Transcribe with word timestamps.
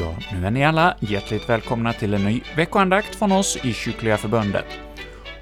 Ja, 0.00 0.14
nu 0.32 0.46
är 0.46 0.50
ni 0.50 0.64
alla 0.64 0.94
hjärtligt 1.00 1.48
välkomna 1.48 1.92
till 1.92 2.14
en 2.14 2.24
ny 2.24 2.40
veckoandakt 2.56 3.14
från 3.14 3.32
oss 3.32 3.58
i 3.62 3.72
Kyrkliga 3.72 4.16
Förbundet. 4.16 4.64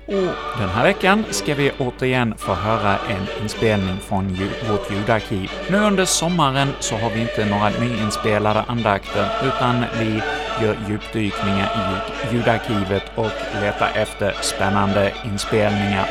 Och 0.06 0.58
den 0.58 0.68
här 0.68 0.84
veckan 0.84 1.24
ska 1.30 1.54
vi 1.54 1.72
återigen 1.78 2.34
få 2.38 2.54
höra 2.54 2.98
en 3.08 3.42
inspelning 3.42 3.96
från 4.00 4.38
vårt 4.70 4.92
ljudarkiv. 4.92 5.50
Nu 5.70 5.78
under 5.78 6.04
sommaren 6.04 6.68
så 6.80 6.96
har 6.96 7.10
vi 7.10 7.20
inte 7.20 7.44
några 7.44 7.68
nyinspelade 7.68 8.62
andakter, 8.62 9.28
utan 9.44 9.84
vi 9.98 10.22
gör 10.64 10.76
djupdykningar 10.88 11.70
i 12.30 12.34
ljudarkivet 12.34 13.02
och 13.14 13.30
letar 13.60 13.90
efter 13.94 14.34
spännande 14.40 15.12
inspelningar. 15.24 16.08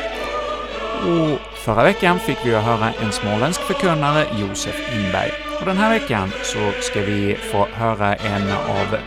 Och 1.02 1.58
förra 1.58 1.84
veckan 1.84 2.18
fick 2.18 2.38
vi 2.44 2.54
höra 2.54 2.92
en 3.02 3.12
småländsk 3.12 3.60
förkunnare, 3.60 4.26
Josef 4.40 4.96
Inberg. 4.96 5.47
Och 5.60 5.66
den 5.66 5.76
här 5.76 5.90
veckan 5.90 6.30
så 6.42 6.72
ska 6.82 7.00
vi 7.00 7.36
få 7.52 7.66
höra 7.72 8.14
en 8.14 8.42
av 8.52 8.98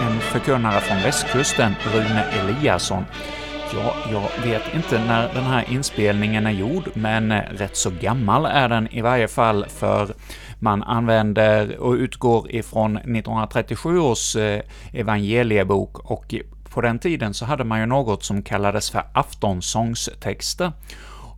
en 0.00 0.20
förkunnare 0.20 0.80
från 0.80 0.96
västkusten, 0.96 1.74
Rune 1.94 2.24
Eliasson. 2.40 3.04
Ja, 3.74 3.94
jag 4.12 4.50
vet 4.50 4.62
inte 4.74 5.04
när 5.04 5.34
den 5.34 5.44
här 5.44 5.64
inspelningen 5.70 6.46
är 6.46 6.50
gjord, 6.50 6.90
men 6.94 7.32
rätt 7.40 7.76
så 7.76 7.90
gammal 8.00 8.46
är 8.46 8.68
den 8.68 8.88
i 8.88 9.00
varje 9.00 9.28
fall, 9.28 9.66
för 9.68 10.14
man 10.58 10.82
använder 10.82 11.78
och 11.78 11.92
utgår 11.92 12.50
ifrån 12.50 12.96
1937 12.96 13.98
års 13.98 14.36
eh, 14.36 14.60
evangeliebok, 14.92 16.10
och 16.10 16.34
på 16.70 16.80
den 16.80 16.98
tiden 16.98 17.34
så 17.34 17.44
hade 17.44 17.64
man 17.64 17.80
ju 17.80 17.86
något 17.86 18.24
som 18.24 18.42
kallades 18.42 18.90
för 18.90 19.02
aftonsångstexter. 19.12 20.72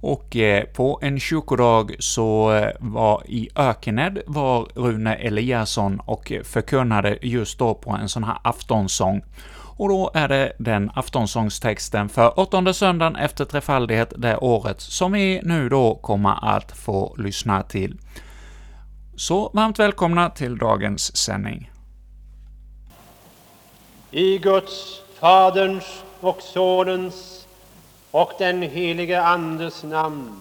Och 0.01 0.37
eh, 0.37 0.65
på 0.65 0.99
en 1.03 1.21
kyrkodag 1.21 1.97
så 1.99 2.53
eh, 2.53 2.71
var 2.81 3.23
i 3.27 3.49
Ökened 3.57 4.23
var 4.27 4.69
Rune 4.75 5.15
Eliasson 5.15 6.01
och 6.01 6.33
förkunnade 6.45 7.19
just 7.23 7.59
då 7.59 7.75
på 7.75 7.91
en 7.91 8.09
sån 8.09 8.25
här 8.25 8.39
aftonsång. 8.45 9.23
Och 9.79 9.89
då 9.89 10.11
är 10.15 10.29
det 10.29 10.53
den 10.59 10.91
aftonsångstexten 10.95 12.09
för 12.09 12.41
åttonde 12.41 12.75
söndagen 12.75 13.17
efter 13.17 13.45
trefaldighet 13.45 14.13
det 14.17 14.37
året 14.37 14.81
som 14.81 15.13
vi 15.13 15.41
nu 15.45 15.69
då 15.69 15.95
kommer 15.95 16.57
att 16.57 16.73
få 16.73 17.17
lyssna 17.19 17.63
till. 17.63 17.99
Så 19.17 19.51
varmt 19.55 19.79
välkomna 19.79 20.31
till 20.31 20.59
dagens 20.59 21.17
sändning. 21.17 21.71
I 24.11 24.39
Guds, 24.39 25.01
Faderns 25.21 26.03
och 26.21 26.43
Sonens 26.43 27.48
och 28.11 28.33
den 28.39 28.63
helige 28.63 29.23
Andes 29.23 29.83
namn. 29.83 30.41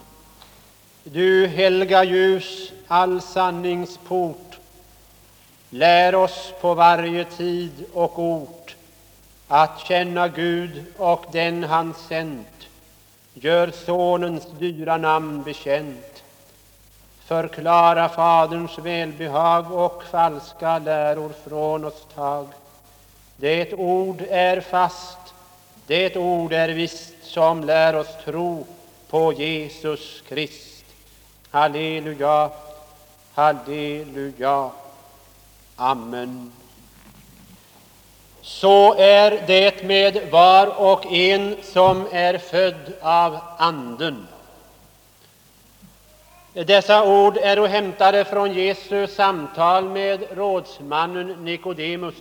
Du 1.04 1.48
helga 1.48 2.04
ljus, 2.04 2.72
all 2.88 3.22
sanningsport, 3.22 4.58
lär 5.70 6.16
oss 6.16 6.54
på 6.62 6.74
varje 6.74 7.26
tid 7.26 7.86
och 7.94 8.20
ort 8.20 8.76
att 9.48 9.80
känna 9.80 10.28
Gud 10.28 10.86
och 10.98 11.26
den 11.32 11.64
han 11.64 11.94
sänt, 12.10 12.68
gör 13.34 13.72
Sonens 13.86 14.48
dyra 14.60 14.98
namn 14.98 15.44
bekänt. 15.44 16.24
Förklara 17.26 18.10
Faderns 18.10 18.80
välbehag 18.80 19.72
och 19.72 20.04
falska 20.12 20.80
läror 20.80 21.32
från 21.48 21.86
oss 21.86 22.06
tag. 22.16 22.48
Det 23.36 23.74
ord 23.74 24.24
är 24.30 24.62
fast, 24.62 25.18
det 25.88 26.18
ord 26.18 26.54
är 26.54 26.70
visst 26.70 27.17
som 27.28 27.64
lär 27.64 27.96
oss 27.96 28.08
tro 28.26 28.66
på 29.10 29.34
Jesus 29.34 30.24
Krist. 30.28 30.86
Halleluja, 31.52 32.50
halleluja. 33.34 34.70
Amen. 35.76 36.52
Så 38.42 38.94
är 38.94 39.44
det 39.48 39.84
med 39.84 40.32
var 40.32 40.82
och 40.82 41.06
en 41.06 41.56
som 41.64 42.08
är 42.12 42.38
född 42.38 42.94
av 43.02 43.40
Anden. 43.58 44.28
Dessa 46.54 47.04
ord 47.04 47.38
är 47.38 47.68
hämtade 47.68 48.26
från 48.26 48.54
Jesu 48.54 49.08
samtal 49.08 49.90
med 49.90 50.38
rådsmannen 50.38 51.46
Nikodemus, 51.46 52.16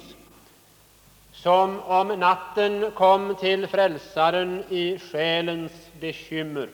som 1.47 1.81
om 1.81 2.09
natten 2.09 2.91
kom 2.95 3.35
till 3.35 3.67
Frälsaren 3.67 4.65
i 4.69 4.99
själens 4.99 5.73
bekymmer. 6.01 6.69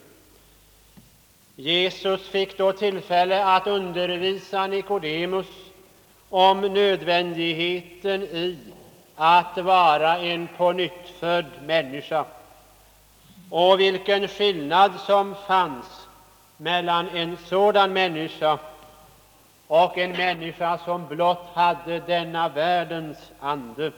Jesus 1.57 2.29
fick 2.29 2.59
då 2.59 2.73
tillfälle 2.73 3.45
att 3.45 3.67
undervisa 3.67 4.67
Nikodemus 4.67 5.47
om 6.29 6.61
nödvändigheten 6.61 8.23
i 8.23 8.59
att 9.17 9.59
vara 9.59 10.19
en 10.19 10.49
pånyttfödd 10.57 11.47
människa 11.67 12.25
och 13.51 13.81
vilken 13.81 14.29
skillnad 14.29 14.93
som 15.07 15.35
fanns 15.47 16.07
mellan 16.57 17.09
en 17.09 17.37
sådan 17.37 17.93
människa 17.93 18.59
och 19.67 19.99
en 19.99 20.13
människa 20.13 20.79
som 20.79 21.07
blott 21.09 21.47
hade 21.55 22.01
denna 22.01 22.49
världens 22.49 23.19
ande. 23.41 23.93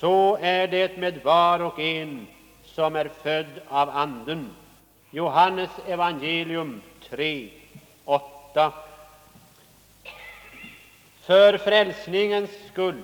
Så 0.00 0.38
är 0.40 0.68
det 0.68 0.96
med 0.96 1.22
var 1.22 1.60
och 1.60 1.78
en 1.78 2.26
som 2.64 2.96
är 2.96 3.10
född 3.22 3.60
av 3.68 3.90
Anden. 3.90 4.50
Johannes 5.10 5.70
evangelium 5.86 6.82
3, 7.08 7.48
8. 8.04 8.72
För 11.22 11.58
frälsningens 11.58 12.50
skull 12.72 13.02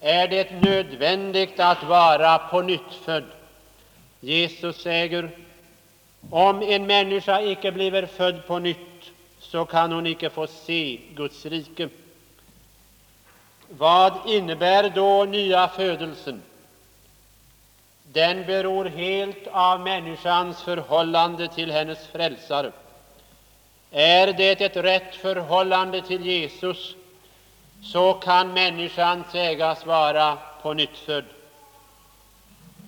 är 0.00 0.28
det 0.28 0.62
nödvändigt 0.62 1.60
att 1.60 1.82
vara 1.82 2.38
pånyttfödd. 2.38 3.24
Jesus 4.20 4.82
säger, 4.82 5.30
om 6.30 6.62
en 6.62 6.86
människa 6.86 7.42
icke 7.42 7.72
bliver 7.72 8.06
född 8.06 8.46
på 8.46 8.58
nytt, 8.58 9.10
så 9.38 9.64
kan 9.64 9.92
hon 9.92 10.06
icke 10.06 10.30
få 10.30 10.46
se 10.46 11.00
Guds 11.14 11.46
rike. 11.46 11.88
Vad 13.78 14.12
innebär 14.26 14.90
då 14.94 15.24
nya 15.24 15.68
födelsen? 15.68 16.42
Den 18.02 18.46
beror 18.46 18.84
helt 18.84 19.46
av 19.46 19.80
människans 19.80 20.62
förhållande 20.62 21.48
till 21.48 21.70
hennes 21.70 22.06
frälsare. 22.06 22.72
Är 23.90 24.32
det 24.32 24.60
ett 24.60 24.76
rätt 24.76 25.14
förhållande 25.14 26.02
till 26.02 26.26
Jesus, 26.26 26.94
så 27.82 28.12
kan 28.12 28.52
människan 28.52 29.24
sägas 29.32 29.86
vara 29.86 30.38
pånyttfödd. 30.62 31.24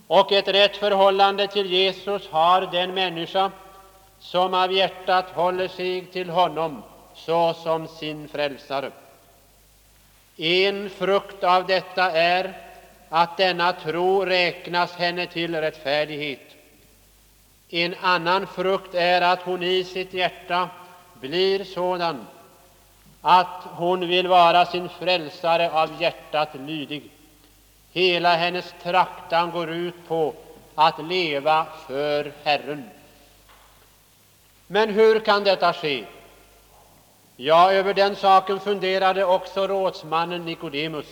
Och 0.06 0.32
ett 0.32 0.48
rätt 0.48 0.76
förhållande 0.76 1.46
till 1.46 1.72
Jesus 1.72 2.28
har 2.28 2.60
den 2.60 2.94
människa 2.94 3.50
som 4.18 4.54
av 4.54 4.72
hjärtat 4.72 5.24
håller 5.34 5.68
sig 5.68 6.06
till 6.06 6.30
honom 6.30 6.82
såsom 7.14 7.88
sin 7.88 8.28
frälsare. 8.28 8.90
En 10.36 10.90
frukt 10.90 11.44
av 11.44 11.66
detta 11.66 12.10
är 12.10 12.54
att 13.08 13.36
denna 13.36 13.72
tro 13.72 14.24
räknas 14.24 14.92
henne 14.92 15.26
till 15.26 15.54
rättfärdighet. 15.54 16.40
En 17.68 17.94
annan 18.00 18.46
frukt 18.46 18.94
är 18.94 19.20
att 19.20 19.42
hon 19.42 19.62
i 19.62 19.84
sitt 19.84 20.14
hjärta 20.14 20.68
blir 21.20 21.64
sådan 21.64 22.26
att 23.20 23.62
hon 23.64 24.08
vill 24.08 24.28
vara 24.28 24.66
sin 24.66 24.88
frälsare 24.88 25.70
av 25.70 26.02
hjärtat 26.02 26.48
lydig. 26.66 27.02
Hela 27.92 28.36
hennes 28.36 28.74
traktan 28.82 29.50
går 29.50 29.70
ut 29.70 30.08
på 30.08 30.34
att 30.74 31.04
leva 31.04 31.66
för 31.86 32.32
Herren. 32.44 32.90
Men 34.66 34.90
hur 34.90 35.20
kan 35.20 35.44
detta 35.44 35.72
ske? 35.72 36.04
Ja, 37.36 37.72
över 37.72 37.94
den 37.94 38.16
saken 38.16 38.60
funderade 38.60 39.24
också 39.24 39.66
rådsmannen 39.66 40.44
Nikodemus. 40.44 41.06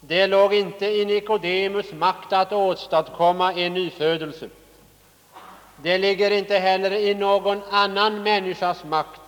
Det 0.00 0.26
låg 0.26 0.54
inte 0.54 0.86
i 0.86 1.04
Nikodemus 1.04 1.92
makt 1.92 2.32
att 2.32 2.52
åstadkomma 2.52 3.52
en 3.52 3.74
nyfödelse. 3.74 4.48
Det 5.82 5.98
ligger 5.98 6.30
inte 6.30 6.58
heller 6.58 6.90
i 6.92 7.14
någon 7.14 7.62
annan 7.70 8.22
människas 8.22 8.84
makt. 8.84 9.20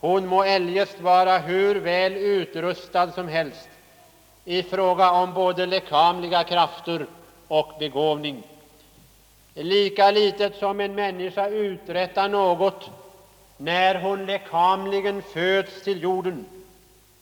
Hon 0.00 0.26
må 0.26 0.42
eljest 0.44 1.00
vara 1.00 1.38
hur 1.38 1.74
väl 1.74 2.12
utrustad 2.12 3.12
som 3.12 3.28
helst 3.28 3.68
i 4.44 4.62
fråga 4.62 5.10
om 5.10 5.34
både 5.34 5.66
lekamliga 5.66 6.44
krafter 6.44 7.06
och 7.48 7.72
begåvning. 7.78 8.42
Lika 9.54 10.10
litet 10.10 10.56
som 10.56 10.80
en 10.80 10.94
människa 10.94 11.48
uträttar 11.48 12.28
något 12.28 12.90
när 13.64 13.94
hon 13.94 14.26
lekamligen 14.26 15.22
föds 15.22 15.82
till 15.82 16.02
jorden 16.02 16.46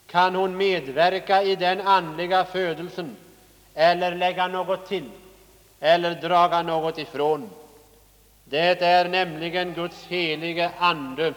kan 0.06 0.34
hon 0.34 0.56
medverka 0.56 1.42
i 1.42 1.56
den 1.56 1.80
andliga 1.80 2.44
födelsen 2.44 3.16
eller 3.74 4.14
lägga 4.14 4.48
något 4.48 4.88
till 4.88 5.10
eller 5.80 6.14
draga 6.14 6.62
något 6.62 6.98
ifrån. 6.98 7.50
Det 8.44 8.82
är 8.82 9.08
nämligen 9.08 9.74
Guds 9.74 10.06
helige 10.06 10.70
Ande 10.78 11.34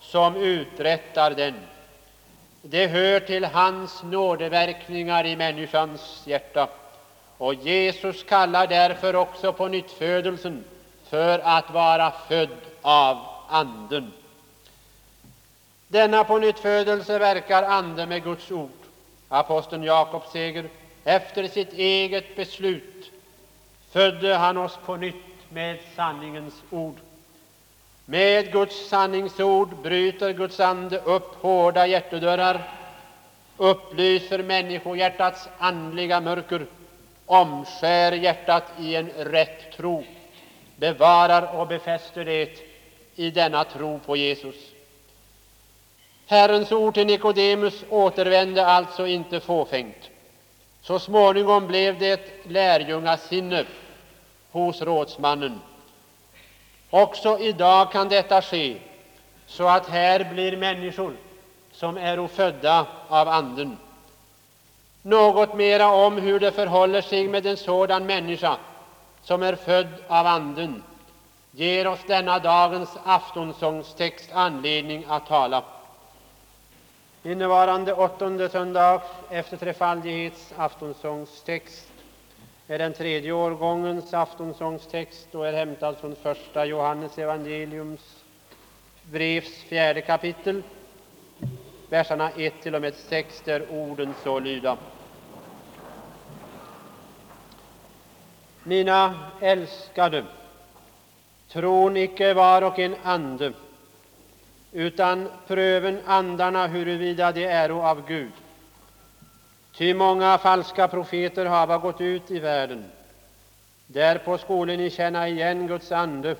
som 0.00 0.36
uträttar 0.36 1.30
den. 1.30 1.54
Det 2.62 2.86
hör 2.86 3.20
till 3.20 3.44
hans 3.44 4.02
nådeverkningar 4.02 5.26
i 5.26 5.36
människans 5.36 6.22
hjärta. 6.26 6.68
Och 7.38 7.54
Jesus 7.54 8.22
kallar 8.22 8.66
därför 8.66 9.16
också 9.16 9.52
pånyttfödelsen 9.52 10.64
för 11.08 11.38
att 11.38 11.70
vara 11.70 12.12
född 12.28 12.56
av 12.82 13.18
Anden. 13.48 14.12
Denna 15.92 16.24
pånyttfödelse 16.24 17.18
verkar 17.18 17.62
Ande 17.62 18.06
med 18.06 18.24
Guds 18.24 18.50
ord. 18.50 18.70
Aposteln 19.28 19.82
Jakob 19.82 20.22
säger, 20.32 20.68
efter 21.04 21.48
sitt 21.48 21.72
eget 21.72 22.36
beslut 22.36 23.10
födde 23.90 24.34
han 24.34 24.56
oss 24.56 24.78
på 24.86 24.96
nytt 24.96 25.14
med 25.48 25.78
sanningens 25.96 26.54
ord. 26.70 26.94
Med 28.04 28.52
Guds 28.52 28.88
sanningsord 28.88 29.76
bryter 29.82 30.32
Guds 30.32 30.60
ande 30.60 30.98
upp 30.98 31.34
hårda 31.42 31.86
hjärtedörrar, 31.86 32.74
upplyser 33.56 34.42
människohjärtats 34.42 35.48
andliga 35.58 36.20
mörker, 36.20 36.66
omskär 37.26 38.12
hjärtat 38.12 38.64
i 38.78 38.94
en 38.94 39.10
rätt 39.10 39.72
tro, 39.76 40.04
bevarar 40.76 41.60
och 41.60 41.66
befäster 41.66 42.24
det 42.24 42.58
i 43.14 43.30
denna 43.30 43.64
tro 43.64 43.98
på 44.06 44.16
Jesus. 44.16 44.69
Herrens 46.30 46.72
ord 46.72 46.94
till 46.94 47.06
Nikodemus 47.06 47.84
återvände 47.90 48.66
alltså 48.66 49.06
inte 49.06 49.40
fåfängt. 49.40 50.10
Så 50.82 50.98
småningom 50.98 51.66
blev 51.66 51.98
det 51.98 52.10
ett 52.10 52.50
lärjungasinne 52.50 53.64
hos 54.50 54.82
rådsmannen. 54.82 55.60
Också 56.90 57.38
i 57.38 57.52
dag 57.52 57.92
kan 57.92 58.08
detta 58.08 58.42
ske, 58.42 58.76
så 59.46 59.68
att 59.68 59.88
här 59.88 60.28
blir 60.32 60.56
människor 60.56 61.16
som 61.72 61.96
är 61.96 62.26
födda 62.26 62.86
av 63.08 63.28
Anden. 63.28 63.76
Något 65.02 65.54
mera 65.54 65.88
om 65.88 66.18
hur 66.18 66.40
det 66.40 66.52
förhåller 66.52 67.02
sig 67.02 67.28
med 67.28 67.46
en 67.46 67.56
sådan 67.56 68.06
människa 68.06 68.56
som 69.22 69.42
är 69.42 69.54
född 69.54 69.94
av 70.08 70.26
Anden 70.26 70.82
ger 71.52 71.86
oss 71.86 72.00
denna 72.06 72.38
dagens 72.38 72.90
aftonsångstext 73.04 74.30
anledning 74.32 75.04
att 75.08 75.26
tala. 75.26 75.62
Innevarande 77.22 77.94
åttonde 77.94 78.48
söndag 78.48 79.02
efter 79.30 79.56
trefaldighets 79.56 80.52
aftonsångstext 80.56 81.92
är 82.66 82.78
den 82.78 82.92
tredje 82.92 83.32
årgångens 83.32 84.14
aftonsångstext 84.14 85.34
och 85.34 85.46
är 85.46 85.52
hämtad 85.52 85.96
från 85.96 86.16
första 86.16 86.64
Johannes 86.64 87.18
evangeliums 87.18 88.24
brevs 89.02 89.62
fjärde 89.62 90.00
kapitel, 90.00 90.62
verserna 91.88 92.30
1 92.30 92.54
till 92.62 92.74
och 92.74 92.80
med 92.80 92.94
6, 92.94 93.42
där 93.44 93.66
orden 93.70 94.14
så 94.24 94.38
lyda. 94.38 94.76
Mina 98.62 99.14
älskade, 99.40 100.24
tron 101.48 101.96
icke 101.96 102.34
var 102.34 102.62
och 102.62 102.78
en 102.78 102.96
ande, 103.02 103.52
utan 104.72 105.28
pröven 105.46 105.98
andarna 106.06 106.66
huruvida 106.66 107.32
de 107.32 107.44
äro 107.44 107.82
av 107.82 108.06
Gud. 108.06 108.32
Ty 109.72 109.94
många 109.94 110.38
falska 110.38 110.88
profeter 110.88 111.46
hava 111.46 111.78
gått 111.78 112.00
ut 112.00 112.30
i 112.30 112.38
världen. 112.38 112.84
Därpå 113.86 114.38
skolen 114.38 114.78
ni 114.78 114.90
känna 114.90 115.28
igen 115.28 115.66
Guds 115.66 115.92
ande, 115.92 116.36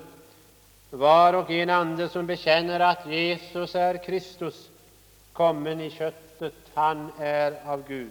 var 0.90 1.32
och 1.32 1.50
en 1.50 1.70
ande 1.70 2.08
som 2.08 2.26
bekänner 2.26 2.80
att 2.80 3.06
Jesus 3.06 3.74
är 3.74 4.04
Kristus, 4.04 4.68
kommen 5.32 5.80
i 5.80 5.90
köttet, 5.90 6.54
han 6.74 7.12
är 7.18 7.54
av 7.66 7.88
Gud. 7.88 8.10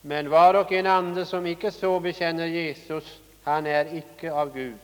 Men 0.00 0.30
var 0.30 0.54
och 0.54 0.72
en 0.72 0.86
ande 0.86 1.26
som 1.26 1.46
icke 1.46 1.70
så 1.70 2.00
bekänner 2.00 2.46
Jesus, 2.46 3.18
han 3.44 3.66
är 3.66 3.96
icke 3.96 4.32
av 4.32 4.54
Gud. 4.54 4.78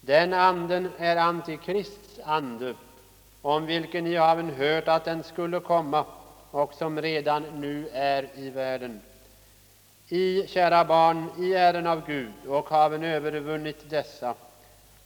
Den 0.00 0.32
anden 0.32 0.88
är 0.98 1.16
Antikrists 1.16 2.20
ande, 2.24 2.74
om 3.42 3.66
vilken 3.66 4.04
ni 4.04 4.16
haven 4.16 4.50
hört 4.50 4.88
att 4.88 5.04
den 5.04 5.22
skulle 5.22 5.60
komma 5.60 6.04
och 6.50 6.74
som 6.74 7.02
redan 7.02 7.42
nu 7.42 7.88
är 7.92 8.28
i 8.34 8.50
världen. 8.50 9.00
I, 10.08 10.46
kära 10.46 10.84
barn, 10.84 11.26
I 11.38 11.54
ären 11.54 11.86
av 11.86 12.06
Gud 12.06 12.32
och 12.48 12.68
haven 12.68 13.04
övervunnit 13.04 13.90
dessa. 13.90 14.34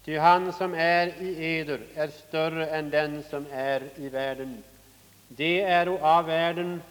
Ty 0.04 0.19
han 0.19 0.52
som 0.52 0.75
är 0.75 1.06
i 1.06 1.58
eder 1.58 1.81
är 1.94 2.08
större 2.08 2.66
än 2.66 2.90
den 2.90 3.22
som 3.31 3.46
är 3.52 3.82
i 3.96 4.08
världen. 4.08 4.62
De 5.28 5.60
är 5.62 5.86
av 5.86 6.26
världen, 6.26 6.82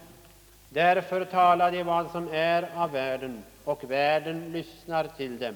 därför 0.70 1.26
talar 1.26 1.72
de 1.72 1.84
vad 1.84 2.12
som 2.12 2.30
är 2.32 2.70
av 2.76 2.92
världen, 2.92 3.44
och 3.64 3.92
världen 3.92 4.52
lyssnar 4.52 5.08
till 5.18 5.40
dem. 5.40 5.56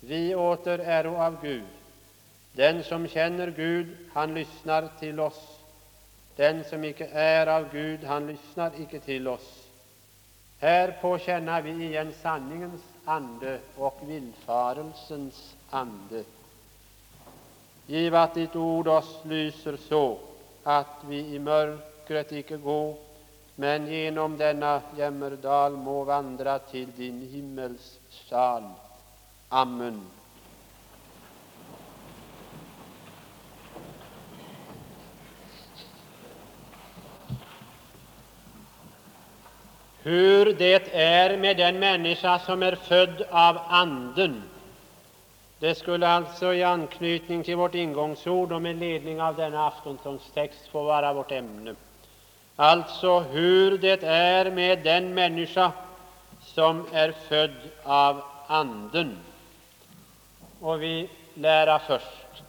Vi 0.00 0.34
åter 0.34 0.78
äro 0.78 1.16
av 1.16 1.36
Gud. 1.42 1.62
Den 2.56 2.84
som 2.84 3.08
känner 3.08 3.50
Gud, 3.50 3.96
han 4.12 4.34
lyssnar 4.34 4.88
till 4.98 5.20
oss. 5.20 5.58
Den 6.36 6.64
som 6.64 6.84
icke 6.84 7.06
är 7.06 7.46
av 7.46 7.72
Gud, 7.72 8.04
han 8.04 8.26
lyssnar 8.26 8.80
icke 8.80 9.00
till 9.00 9.28
oss. 9.28 9.62
Härpå 10.60 11.18
känna 11.18 11.60
vi 11.60 11.84
igen 11.84 12.12
sanningens 12.22 12.82
ande 13.04 13.58
och 13.76 13.98
villfarelsens 14.06 15.54
ande. 15.70 16.24
Giv 17.86 18.14
att 18.14 18.34
ditt 18.34 18.56
ord 18.56 18.88
oss 18.88 19.16
lyser 19.22 19.76
så 19.88 20.18
att 20.62 20.96
vi 21.06 21.34
i 21.34 21.38
mörkret 21.38 22.32
icke 22.32 22.56
gå, 22.56 22.96
men 23.54 23.86
genom 23.86 24.36
denna 24.36 24.82
jämmerdal 24.96 25.72
må 25.72 26.04
vandra 26.04 26.58
till 26.58 26.88
din 26.96 27.28
himmels 27.32 27.98
sal. 28.10 28.62
Amen. 29.48 30.06
Hur 40.06 40.52
det 40.52 40.94
är 40.94 41.36
med 41.36 41.56
den 41.56 41.78
människa 41.78 42.38
som 42.38 42.62
är 42.62 42.74
född 42.74 43.22
av 43.30 43.58
Anden. 43.68 44.42
Det 45.58 45.74
skulle 45.74 46.08
alltså 46.08 46.54
i 46.54 46.62
anknytning 46.62 47.42
till 47.42 47.56
vårt 47.56 47.74
ingångsord 47.74 48.52
och 48.52 48.62
med 48.62 48.76
ledning 48.76 49.22
av 49.22 49.36
denna 49.36 49.66
aftonsångstext 49.66 50.68
få 50.72 50.82
vara 50.82 51.12
vårt 51.12 51.32
ämne. 51.32 51.74
Alltså 52.56 53.20
hur 53.20 53.78
det 53.78 54.02
är 54.02 54.50
med 54.50 54.82
den 54.82 55.14
människa 55.14 55.72
som 56.40 56.86
är 56.92 57.12
född 57.28 57.56
av 57.82 58.22
Anden. 58.46 59.18
Och 60.60 60.82
vi 60.82 61.08
lära 61.34 61.78
först. 61.78 62.42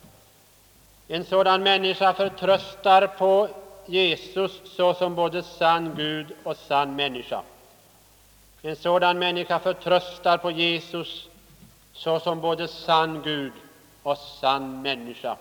En 1.07 1.23
sådan 1.23 1.63
människa 1.63 2.13
förtröstar 2.13 3.07
på 3.07 3.47
Jesus 3.87 4.61
såsom 4.65 5.15
både 5.15 5.43
sann 5.43 5.95
Gud 5.95 6.27
och 6.43 6.57
sann 6.57 6.95
människa. 6.95 7.41
En 8.61 8.75
sådan 8.75 9.19
människa 9.19 9.59
förtröstar 9.59 10.37
på 10.37 10.51
Jesus 10.51 11.27
såsom 11.93 12.41
både 12.41 12.67
sann 12.67 13.21
Gud 13.23 13.51
och 14.03 14.17
sann 14.17 14.81
människa. 14.81 15.37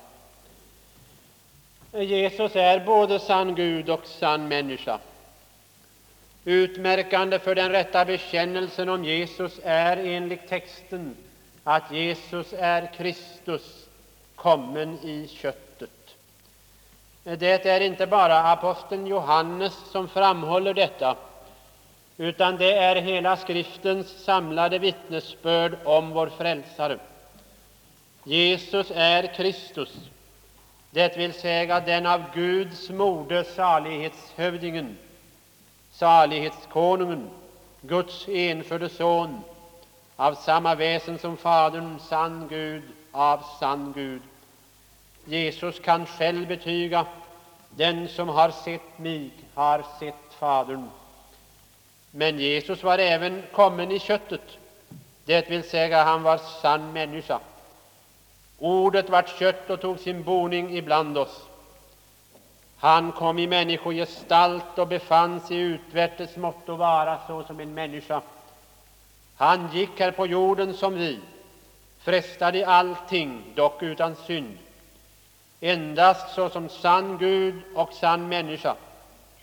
Jesus 1.93 2.57
är 2.57 2.81
både 2.81 3.19
sann 3.19 3.55
Gud 3.55 3.91
och 3.91 4.07
sann 4.07 4.49
människa. 4.49 4.99
Utmärkande 6.45 7.39
för 7.39 7.55
den 7.55 7.73
rätta 7.73 8.05
bekännelsen 8.05 8.89
om 8.89 9.05
Jesus 9.05 9.61
är 9.65 9.97
enligt 9.97 10.49
texten 10.49 11.17
att 11.65 11.93
Jesus 11.93 12.53
är 12.53 12.91
Kristus, 12.97 13.87
kommen 14.35 14.99
i 15.03 15.29
kött. 15.29 15.66
Det 17.35 17.67
är 17.67 17.81
inte 17.81 18.07
bara 18.07 18.39
aposteln 18.39 19.07
Johannes 19.07 19.75
som 19.93 20.09
framhåller 20.09 20.75
detta, 20.75 21.17
utan 22.17 22.57
det 22.57 22.73
är 22.73 22.97
hela 22.97 23.37
Skriftens 23.37 24.25
samlade 24.25 24.79
vittnesbörd 24.79 25.77
om 25.85 26.11
vår 26.11 26.27
Frälsare. 26.27 26.99
Jesus 28.25 28.93
är 28.95 29.35
Kristus, 29.35 29.97
det 30.91 31.17
vill 31.17 31.33
säga 31.33 31.81
den 31.81 32.07
av 32.07 32.23
Guds 32.35 32.91
moder 32.91 33.43
salighetshövdingen, 33.43 34.99
salighetskonungen, 35.93 37.31
Guds 37.81 38.29
enfödde 38.29 38.89
Son, 38.89 39.41
av 40.17 40.35
samma 40.35 40.75
väsen 40.75 41.19
som 41.19 41.37
Fadern, 41.37 41.99
sann 41.99 42.47
Gud 42.49 42.83
av 43.13 43.43
sann 43.61 43.93
Gud. 43.97 44.23
Jesus 45.27 45.79
kan 45.81 46.07
själv 46.07 46.49
betyga 46.49 47.07
den 47.71 48.09
som 48.09 48.29
har 48.29 48.51
sett 48.51 48.99
mig 48.99 49.31
har 49.55 49.85
sett 50.01 50.35
Fadern. 50.39 50.89
Men 52.11 52.39
Jesus 52.39 52.83
var 52.83 52.99
även 52.99 53.43
kommen 53.53 53.91
i 53.91 53.99
köttet, 53.99 54.59
det 55.25 55.51
vill 55.51 55.69
säga 55.69 56.05
han 56.05 56.23
var 56.23 56.39
sann 56.63 56.93
människa. 56.93 57.41
Ordet 58.59 59.11
vart 59.11 59.39
kött 59.39 59.71
och 59.71 59.81
tog 59.81 59.99
sin 59.99 60.23
boning 60.23 60.77
ibland 60.77 61.19
oss. 61.19 61.43
Han 62.79 63.13
kom 63.13 63.39
i 63.39 63.47
människogestalt 63.47 64.79
och 64.79 64.89
befann 64.89 65.41
sig 65.41 65.57
utvärtes 65.57 66.37
måtto 66.37 66.77
vara 66.77 67.19
såsom 67.27 67.61
en 67.61 67.75
människa. 67.75 68.21
Han 69.37 69.69
gick 69.73 70.01
här 70.01 70.11
på 70.11 70.27
jorden 70.27 70.75
som 70.75 70.95
vi, 70.95 71.19
frestad 71.99 72.57
i 72.57 72.65
allting, 72.65 73.43
dock 73.55 73.83
utan 73.83 74.17
synd. 74.27 74.59
Endast 75.61 76.35
såsom 76.35 76.69
sann 76.69 77.19
Gud 77.19 77.55
och 77.75 77.93
sann 77.93 78.29
människa 78.29 78.77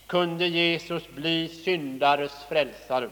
kunde 0.08 0.48
Jesus 0.48 1.08
bli 1.10 1.48
syndares 1.50 2.32
frälsare. 2.50 3.10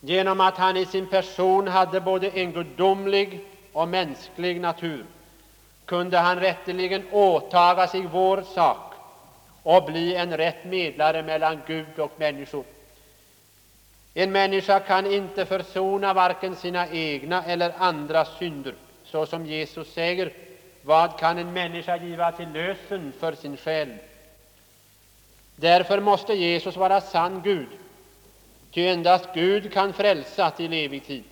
Genom 0.00 0.40
att 0.40 0.56
han 0.56 0.76
i 0.76 0.86
sin 0.86 1.06
person 1.06 1.68
hade 1.68 2.00
både 2.00 2.28
en 2.28 2.52
gudomlig 2.52 3.40
och 3.72 3.88
mänsklig 3.88 4.60
natur 4.60 5.04
kunde 5.84 6.18
han 6.18 6.40
rätteligen 6.40 7.02
åtaga 7.10 7.86
sig 7.88 8.00
vår 8.12 8.42
sak 8.42 8.92
och 9.62 9.84
bli 9.84 10.14
en 10.14 10.36
rätt 10.36 10.64
medlare 10.64 11.22
mellan 11.22 11.60
Gud 11.66 11.98
och 11.98 12.12
människor. 12.16 12.64
En 14.14 14.32
människa 14.32 14.80
kan 14.80 15.12
inte 15.12 15.46
försona 15.46 16.12
varken 16.12 16.56
sina 16.56 16.88
egna 16.88 17.44
eller 17.44 17.72
andras 17.78 18.28
synder, 18.38 18.74
så 19.04 19.26
som 19.26 19.46
Jesus 19.46 19.92
säger, 19.92 20.32
vad 20.82 21.18
kan 21.18 21.38
en 21.38 21.52
människa 21.52 21.96
giva 21.96 22.32
till 22.32 22.52
lösen 22.52 23.12
för 23.20 23.34
sin 23.34 23.56
själ? 23.56 23.94
Därför 25.56 26.00
måste 26.00 26.34
Jesus 26.34 26.76
vara 26.76 27.00
sann 27.00 27.42
Gud, 27.44 27.68
ty 28.70 28.86
endast 28.86 29.28
Gud 29.34 29.72
kan 29.72 29.92
frälsa 29.92 30.50
till 30.50 30.72
evig 30.72 31.06
tid. 31.06 31.24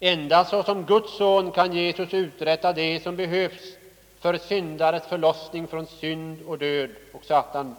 Endast 0.00 0.50
såsom 0.50 0.84
Guds 0.84 1.16
son 1.16 1.52
kan 1.52 1.72
Jesus 1.72 2.14
uträtta 2.14 2.72
det 2.72 3.02
som 3.02 3.16
behövs 3.16 3.76
för 4.20 4.38
syndares 4.38 5.02
förlossning 5.06 5.66
från 5.66 5.86
synd 5.86 6.42
och 6.46 6.58
död 6.58 6.90
och 7.12 7.24
Satan. 7.24 7.76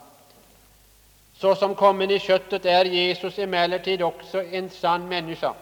Såsom 1.38 1.76
kommen 1.76 2.12
i 2.12 2.20
köttet 2.20 2.66
är 2.66 2.86
Jesus 2.86 3.40
emellertid 3.40 4.02
också 4.02 4.44
en 4.44 4.70
sann 4.70 5.08
människa. 5.08 5.54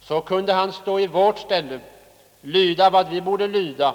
Så 0.00 0.20
kunde 0.20 0.52
han 0.52 0.72
stå 0.72 1.00
i 1.00 1.06
vårt 1.06 1.38
ställe, 1.38 1.80
lyda 2.40 2.90
vad 2.90 3.08
vi 3.08 3.20
borde 3.20 3.46
lyda, 3.46 3.94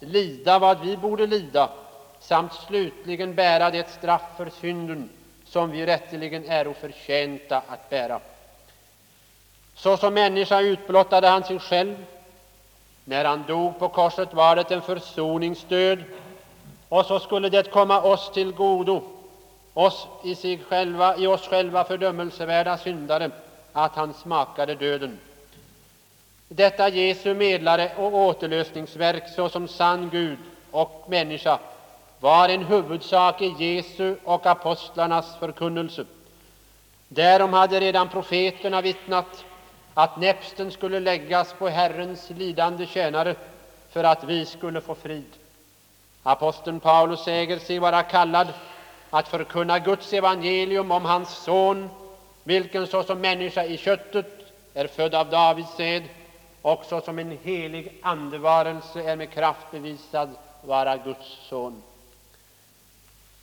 lida 0.00 0.58
vad 0.58 0.80
vi 0.80 0.96
borde 0.96 1.26
lida 1.26 1.70
samt 2.20 2.52
slutligen 2.52 3.34
bära 3.34 3.70
det 3.70 3.90
straff 3.90 4.22
för 4.36 4.50
synden 4.60 5.08
som 5.44 5.70
vi 5.70 5.86
rätteligen 5.86 6.44
är 6.48 6.72
förtjänta 6.72 7.62
att 7.68 7.90
bära. 7.90 8.20
Såsom 9.74 10.14
människa 10.14 10.60
utblottade 10.60 11.28
han 11.28 11.44
sig 11.44 11.58
själv. 11.58 11.96
När 13.04 13.24
han 13.24 13.44
dog 13.46 13.78
på 13.78 13.88
korset 13.88 14.34
var 14.34 14.56
det 14.56 14.70
en 14.70 14.82
försoningsdöd, 14.82 16.04
och 16.88 17.06
så 17.06 17.20
skulle 17.20 17.48
det 17.48 17.70
komma 17.70 18.02
oss 18.02 18.30
till 18.32 18.52
godo, 18.52 19.02
oss 19.74 20.06
i, 20.24 20.34
sig 20.34 20.58
själva, 20.58 21.16
i 21.16 21.26
oss 21.26 21.48
själva 21.48 21.84
fördömelsevärda 21.84 22.78
syndare, 22.78 23.30
att 23.72 23.92
han 23.96 24.14
smakade 24.14 24.74
döden. 24.74 25.18
Detta 26.48 26.88
Jesu 26.88 27.34
medlare 27.34 27.92
och 27.96 28.14
återlösningsverk 28.14 29.28
såsom 29.34 29.68
sann 29.68 30.08
Gud 30.12 30.38
och 30.70 31.04
människa 31.08 31.58
var 32.20 32.48
en 32.48 32.64
huvudsak 32.64 33.42
i 33.42 33.54
Jesu 33.58 34.16
och 34.24 34.46
apostlarnas 34.46 35.36
förkunnelse. 35.38 36.04
Därom 37.08 37.52
hade 37.52 37.80
redan 37.80 38.08
profeterna 38.08 38.80
vittnat 38.80 39.44
att 39.94 40.16
näpsten 40.20 40.70
skulle 40.70 41.00
läggas 41.00 41.52
på 41.58 41.68
Herrens 41.68 42.30
lidande 42.30 42.86
tjänare 42.86 43.34
för 43.90 44.04
att 44.04 44.24
vi 44.24 44.46
skulle 44.46 44.80
få 44.80 44.94
frid. 44.94 45.30
Aposteln 46.22 46.80
Paulus 46.80 47.20
säger 47.24 47.58
sig 47.58 47.78
vara 47.78 48.02
kallad 48.02 48.48
att 49.10 49.28
förkunna 49.28 49.78
Guds 49.78 50.12
evangelium 50.12 50.90
om 50.90 51.04
hans 51.04 51.30
son, 51.36 51.90
vilken 52.44 52.86
såsom 52.86 53.20
människa 53.20 53.64
i 53.64 53.76
köttet 53.76 54.26
är 54.74 54.86
född 54.86 55.14
av 55.14 55.30
Davids 55.30 55.76
säd 55.76 56.02
och 56.66 56.84
såsom 56.84 57.18
en 57.18 57.38
helig 57.42 57.92
andevarelse 58.02 59.02
är 59.02 59.16
med 59.16 59.30
kraft 59.30 59.70
bevisad 59.70 60.30
vara 60.62 60.96
Guds 60.96 61.38
son. 61.48 61.82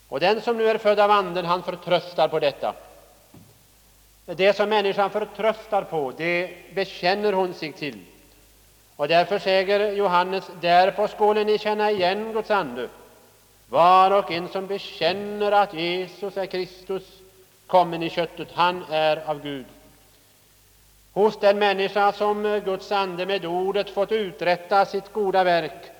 Och 0.09 0.19
den 0.19 0.41
som 0.41 0.57
nu 0.57 0.67
är 0.67 0.77
född 0.77 0.99
av 0.99 1.11
Anden, 1.11 1.45
han 1.45 1.63
förtröstar 1.63 2.27
på 2.27 2.39
detta. 2.39 2.73
Det 4.25 4.55
som 4.55 4.69
människan 4.69 5.09
förtröstar 5.09 5.81
på, 5.81 6.13
det 6.17 6.49
bekänner 6.73 7.33
hon 7.33 7.53
sig 7.53 7.71
till. 7.71 7.99
Och 8.95 9.07
därför 9.07 9.39
säger 9.39 9.91
Johannes, 9.91 10.43
därpå 10.61 11.07
skulle 11.07 11.43
ni 11.43 11.57
känna 11.57 11.91
igen 11.91 12.33
Guds 12.33 12.51
ande. 12.51 12.89
Var 13.69 14.11
och 14.11 14.31
en 14.31 14.49
som 14.49 14.67
bekänner 14.67 15.51
att 15.51 15.73
Jesus 15.73 16.37
är 16.37 16.45
Kristus, 16.45 17.03
kommen 17.67 18.03
i 18.03 18.09
köttet, 18.09 18.47
han 18.53 18.83
är 18.89 19.29
av 19.29 19.41
Gud. 19.41 19.65
Hos 21.13 21.39
den 21.39 21.59
människa 21.59 22.11
som 22.11 22.45
eh, 22.45 22.63
Guds 22.63 22.91
ande 22.91 23.25
med 23.25 23.45
ordet 23.45 23.89
fått 23.89 24.11
uträtta 24.11 24.85
sitt 24.85 25.13
goda 25.13 25.43
verk 25.43 25.91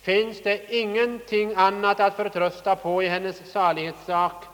finns 0.00 0.42
det 0.42 0.74
ingenting 0.74 1.54
annat 1.56 2.00
att 2.00 2.16
förtrösta 2.16 2.76
på 2.76 3.02
i 3.02 3.08
hennes 3.08 3.52
salighetssak 3.52 4.44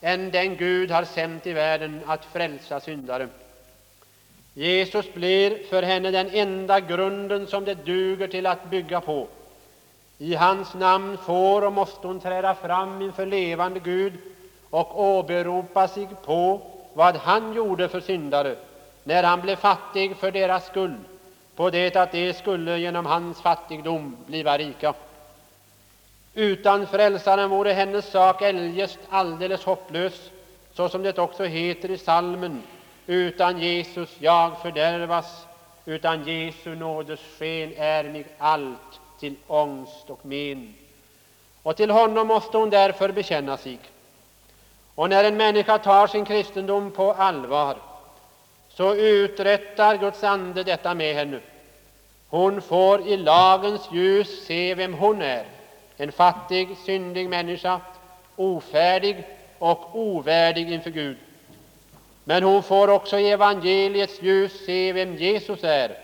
än 0.00 0.30
den 0.30 0.56
Gud 0.56 0.90
har 0.90 1.04
sänt 1.04 1.46
i 1.46 1.52
världen 1.52 2.00
att 2.06 2.24
frälsa 2.24 2.80
syndare. 2.80 3.28
Jesus 4.54 5.14
blir 5.14 5.66
för 5.70 5.82
henne 5.82 6.10
den 6.10 6.30
enda 6.30 6.80
grunden 6.80 7.46
som 7.46 7.64
det 7.64 7.74
duger 7.74 8.28
till 8.28 8.46
att 8.46 8.70
bygga 8.70 9.00
på. 9.00 9.26
I 10.18 10.34
hans 10.34 10.74
namn 10.74 11.18
får 11.18 11.64
och 11.64 11.72
måste 11.72 12.06
hon 12.06 12.20
träda 12.20 12.54
fram 12.54 13.02
inför 13.02 13.26
levande 13.26 13.80
Gud 13.80 14.12
och 14.70 15.02
åberopa 15.02 15.88
sig 15.88 16.08
på 16.24 16.60
vad 16.92 17.16
han 17.16 17.52
gjorde 17.54 17.88
för 17.88 18.00
syndare 18.00 18.56
när 19.04 19.22
han 19.22 19.40
blev 19.40 19.56
fattig 19.56 20.16
för 20.16 20.30
deras 20.30 20.66
skull, 20.66 20.94
på 21.56 21.70
det 21.70 21.96
att 21.96 22.12
de 22.12 22.32
skulle 22.32 22.78
genom 22.78 23.06
hans 23.06 23.40
fattigdom 23.40 24.16
bliva 24.26 24.58
rika. 24.58 24.94
Utan 26.34 26.86
frälsaren 26.86 27.50
vore 27.50 27.72
hennes 27.72 28.10
sak 28.10 28.42
eljest 28.42 28.98
alldeles 29.08 29.64
hopplös, 29.64 30.30
så 30.74 30.88
som 30.88 31.02
det 31.02 31.18
också 31.18 31.44
heter 31.44 31.90
i 31.90 31.98
salmen 31.98 32.62
utan 33.06 33.58
Jesus 33.58 34.10
jag 34.18 34.62
fördärvas, 34.62 35.46
utan 35.84 36.24
Jesu 36.24 36.74
nådes 36.74 37.20
sken 37.38 37.72
är 37.76 38.04
mig 38.04 38.26
allt 38.38 39.00
till 39.20 39.34
ångest 39.46 40.10
och 40.10 40.26
men. 40.26 40.74
Och 41.62 41.76
till 41.76 41.90
honom 41.90 42.26
måste 42.26 42.56
hon 42.56 42.70
därför 42.70 43.12
bekänna 43.12 43.56
sig. 43.56 43.78
Och 44.94 45.10
när 45.10 45.24
en 45.24 45.36
människa 45.36 45.78
tar 45.78 46.06
sin 46.06 46.24
kristendom 46.24 46.90
på 46.90 47.12
allvar, 47.12 47.76
så 48.76 48.94
uträttar 48.94 49.96
Guds 49.96 50.24
ande 50.24 50.64
detta 50.64 50.94
med 50.94 51.14
henne. 51.14 51.40
Hon 52.28 52.62
får 52.62 53.08
i 53.08 53.16
lagens 53.16 53.88
ljus 53.92 54.46
se 54.46 54.74
vem 54.74 54.94
hon 54.94 55.22
är 55.22 55.44
en 55.96 56.12
fattig, 56.12 56.76
syndig 56.86 57.28
människa, 57.28 57.80
ofärdig 58.36 59.24
och 59.58 59.98
ovärdig 59.98 60.72
inför 60.72 60.90
Gud. 60.90 61.16
Men 62.24 62.42
hon 62.42 62.62
får 62.62 62.88
också 62.88 63.18
i 63.18 63.30
evangeliets 63.30 64.22
ljus 64.22 64.66
se 64.66 64.92
vem 64.92 65.16
Jesus 65.16 65.64
är, 65.64 65.98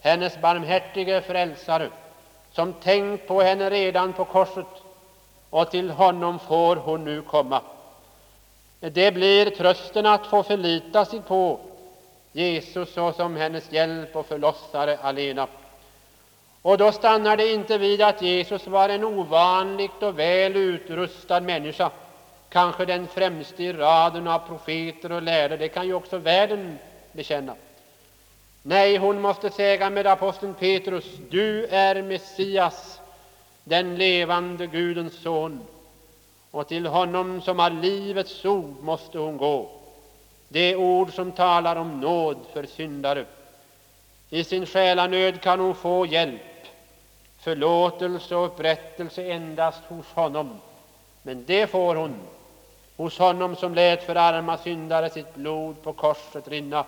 hennes 0.00 0.40
barmhärtige 0.40 1.20
frälsare, 1.20 1.88
som 2.52 2.72
tänkt 2.72 3.28
på 3.28 3.42
henne 3.42 3.70
redan 3.70 4.12
på 4.12 4.24
korset, 4.24 4.66
och 5.50 5.70
till 5.70 5.90
honom 5.90 6.38
får 6.38 6.76
hon 6.76 7.04
nu 7.04 7.22
komma. 7.22 7.60
Det 8.80 9.14
blir 9.14 9.50
trösten 9.50 10.06
att 10.06 10.26
få 10.26 10.42
förlita 10.42 11.04
sig 11.04 11.20
på 11.20 11.60
Jesus 12.32 12.94
såsom 12.94 13.36
hennes 13.36 13.72
hjälp 13.72 14.16
och 14.16 14.26
förlossare 14.26 14.98
alena. 15.02 15.46
Och 16.62 16.78
då 16.78 16.92
stannar 16.92 17.36
det 17.36 17.52
inte 17.52 17.78
vid 17.78 18.02
att 18.02 18.22
Jesus 18.22 18.66
var 18.66 18.88
en 18.88 19.04
ovanligt 19.04 20.02
och 20.02 20.18
väl 20.18 20.56
utrustad 20.56 21.40
människa, 21.40 21.90
kanske 22.48 22.84
den 22.84 23.06
främste 23.06 23.64
i 23.64 23.72
raden 23.72 24.28
av 24.28 24.38
profeter 24.38 25.12
och 25.12 25.22
lärde, 25.22 25.56
det 25.56 25.68
kan 25.68 25.86
ju 25.86 25.94
också 25.94 26.18
världen 26.18 26.78
bekänna. 27.12 27.54
Nej, 28.62 28.96
hon 28.96 29.20
måste 29.20 29.50
säga 29.50 29.90
med 29.90 30.06
aposteln 30.06 30.54
Petrus, 30.54 31.04
du 31.30 31.66
är 31.66 32.02
Messias, 32.02 33.00
den 33.64 33.96
levande 33.96 34.66
Gudens 34.66 35.22
son, 35.22 35.60
och 36.50 36.68
till 36.68 36.86
honom 36.86 37.42
som 37.42 37.58
har 37.58 37.70
livets 37.70 38.44
ord 38.44 38.76
måste 38.82 39.18
hon 39.18 39.36
gå, 39.36 39.70
det 40.52 40.76
ord 40.76 41.12
som 41.14 41.32
talar 41.32 41.76
om 41.76 42.00
nåd 42.00 42.36
för 42.52 42.66
syndare. 42.66 43.24
I 44.30 44.44
sin 44.44 44.66
själanöd 44.66 45.40
kan 45.40 45.60
hon 45.60 45.74
få 45.74 46.06
hjälp, 46.06 46.66
förlåtelse 47.38 48.36
och 48.36 48.46
upprättelse 48.46 49.22
endast 49.24 49.80
hos 49.88 50.06
honom. 50.06 50.60
Men 51.22 51.44
det 51.44 51.66
får 51.66 51.94
hon 51.96 52.14
hos 52.96 53.18
honom 53.18 53.56
som 53.56 53.74
lät 53.74 54.06
för 54.06 54.14
arma 54.14 54.58
syndare 54.58 55.10
sitt 55.10 55.34
blod 55.34 55.82
på 55.82 55.92
korset 55.92 56.48
rinna. 56.48 56.84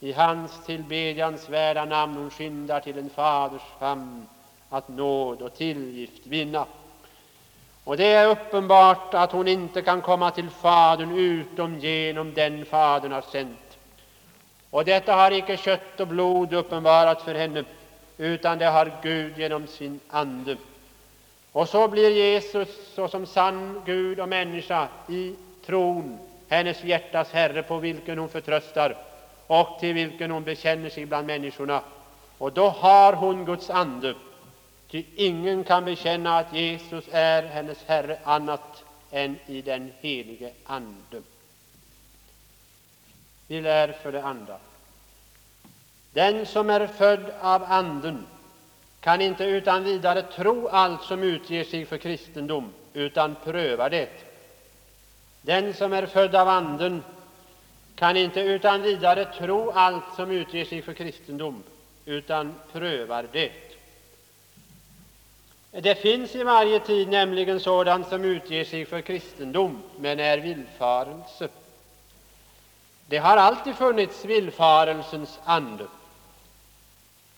I 0.00 0.12
hans 0.12 0.64
tillbedjansvärda 0.66 1.84
namn 1.84 2.16
hon 2.16 2.30
skyndar 2.30 2.80
till 2.80 2.98
en 2.98 3.10
faders 3.10 3.62
famn 3.78 4.26
att 4.68 4.88
nåd 4.88 5.42
och 5.42 5.54
tillgift 5.54 6.26
vinna. 6.26 6.66
Och 7.88 7.96
det 7.96 8.06
är 8.06 8.28
uppenbart 8.28 9.14
att 9.14 9.32
hon 9.32 9.48
inte 9.48 9.82
kan 9.82 10.00
komma 10.00 10.30
till 10.30 10.50
Fadern 10.50 11.18
utom 11.18 11.78
genom 11.78 12.34
den 12.34 12.64
Fadern 12.64 13.12
har 13.12 13.20
sänt. 13.20 13.78
Och 14.70 14.84
detta 14.84 15.14
har 15.14 15.30
icke 15.30 15.56
kött 15.56 16.00
och 16.00 16.06
blod 16.06 16.52
uppenbarat 16.52 17.22
för 17.22 17.34
henne, 17.34 17.64
utan 18.18 18.58
det 18.58 18.66
har 18.66 18.92
Gud 19.02 19.38
genom 19.38 19.66
sin 19.66 20.00
Ande. 20.08 20.56
Och 21.52 21.68
så 21.68 21.88
blir 21.88 22.10
Jesus 22.10 22.68
såsom 22.94 23.26
sann 23.26 23.82
Gud 23.84 24.20
och 24.20 24.28
människa 24.28 24.88
i 25.08 25.34
tron 25.66 26.18
hennes 26.48 26.84
hjärtas 26.84 27.32
Herre 27.32 27.62
på 27.62 27.78
vilken 27.78 28.18
hon 28.18 28.28
förtröstar 28.28 28.96
och 29.46 29.78
till 29.80 29.94
vilken 29.94 30.30
hon 30.30 30.44
bekänner 30.44 30.90
sig 30.90 31.06
bland 31.06 31.26
människorna. 31.26 31.80
Och 32.38 32.52
då 32.52 32.68
har 32.68 33.12
hon 33.12 33.44
Guds 33.44 33.70
ande, 33.70 34.14
ty 34.90 35.04
ingen 35.16 35.64
kan 35.64 35.84
bekänna 35.84 36.38
att 36.38 36.54
Jesus 36.54 37.04
är 37.10 37.42
hennes 37.42 37.84
Herre 37.86 38.18
annat 38.24 38.84
än 39.10 39.36
i 39.46 39.62
den 39.62 39.92
helige 40.00 40.52
Ande. 40.64 41.22
Vi 43.46 43.60
lär 43.60 43.92
för 43.92 44.12
det 44.12 44.22
andra. 44.22 44.58
Den 46.12 46.46
som 46.46 46.70
är 46.70 46.86
född 46.86 47.32
av 47.40 47.64
Anden 47.64 48.26
kan 49.00 49.20
inte 49.20 49.44
utan 49.44 49.84
vidare 49.84 50.22
tro 50.22 50.68
allt 50.68 51.02
som 51.02 51.22
utger 51.22 51.64
sig 51.64 51.86
för 51.86 51.98
kristendom, 51.98 52.72
utan 52.92 53.36
prövar 53.44 53.90
det. 53.90 54.24
Den 55.42 55.74
som 55.74 55.92
är 55.92 56.06
född 56.06 56.34
av 56.34 56.48
Anden 56.48 57.02
kan 57.94 58.16
inte 58.16 58.40
utan 58.40 58.82
vidare 58.82 59.24
tro 59.24 59.70
allt 59.70 60.04
som 60.16 60.30
utger 60.30 60.64
sig 60.64 60.82
för 60.82 60.92
kristendom, 60.92 61.62
utan 62.04 62.54
prövar 62.72 63.26
det. 63.32 63.67
Det 65.82 65.94
finns 65.94 66.34
i 66.34 66.42
varje 66.42 66.80
tid 66.80 67.08
nämligen 67.08 67.60
sådant 67.60 68.08
som 68.08 68.24
utger 68.24 68.64
sig 68.64 68.84
för 68.84 69.00
kristendom, 69.00 69.82
men 69.98 70.20
är 70.20 70.38
villfarelse. 70.38 71.48
Det 73.06 73.18
har 73.18 73.36
alltid 73.36 73.76
funnits 73.76 74.24
villfarelsens 74.24 75.38
ande. 75.44 75.86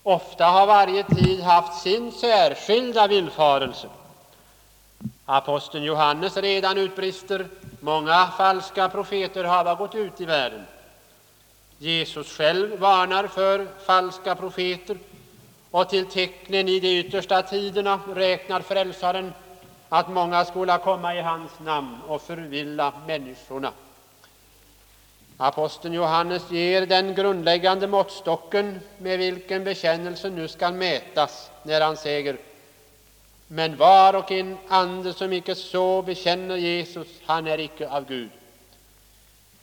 Ofta 0.03 0.45
har 0.45 0.67
varje 0.67 1.03
tid 1.03 1.41
haft 1.41 1.81
sin 1.81 2.11
särskilda 2.11 3.07
villfarelse. 3.07 3.89
Aposteln 5.25 5.83
Johannes 5.83 6.37
redan 6.37 6.77
utbrister 6.77 7.47
många 7.79 8.27
falska 8.37 8.89
profeter 8.89 9.43
hava 9.43 9.75
gått 9.75 9.95
ut 9.95 10.21
i 10.21 10.25
världen. 10.25 10.63
Jesus 11.77 12.37
själv 12.37 12.79
varnar 12.79 13.27
för 13.27 13.67
falska 13.85 14.35
profeter 14.35 14.97
och 15.71 15.89
till 15.89 16.05
tecknen 16.05 16.67
i 16.69 16.79
de 16.79 16.99
yttersta 16.99 17.41
tiderna 17.41 17.99
räknar 18.15 18.61
frälsaren 18.61 19.33
att 19.89 20.09
många 20.09 20.45
skola 20.45 20.77
komma 20.77 21.15
i 21.15 21.21
hans 21.21 21.51
namn 21.59 21.97
och 22.07 22.21
förvilla 22.21 22.93
människorna. 23.07 23.71
Aposteln 25.37 25.93
Johannes 25.93 26.51
ger 26.51 26.85
den 26.85 27.15
grundläggande 27.15 27.87
måttstocken 27.87 28.79
med 28.97 29.19
vilken 29.19 29.63
bekännelsen 29.63 30.35
nu 30.35 30.47
skall 30.47 30.73
mätas 30.73 31.51
när 31.63 31.81
han 31.81 31.97
säger 31.97 32.37
men 33.47 33.77
var 33.77 34.13
och 34.13 34.31
en 34.31 34.57
ande 34.67 35.13
som 35.13 35.33
icke 35.33 35.55
så 35.55 36.01
bekänner 36.01 36.55
Jesus, 36.55 37.07
han 37.25 37.47
är 37.47 37.59
icke 37.59 37.89
av 37.89 38.05
Gud. 38.05 38.29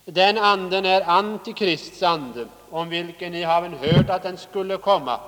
Den 0.04 0.38
anden 0.38 0.84
är 0.84 1.08
Antikrists 1.08 2.02
ande, 2.02 2.46
om 2.70 2.88
vilken 2.88 3.32
ni 3.32 3.42
har 3.42 3.68
hört 3.68 4.10
att 4.10 4.22
den 4.22 4.36
skulle 4.36 4.76
komma 4.76 5.20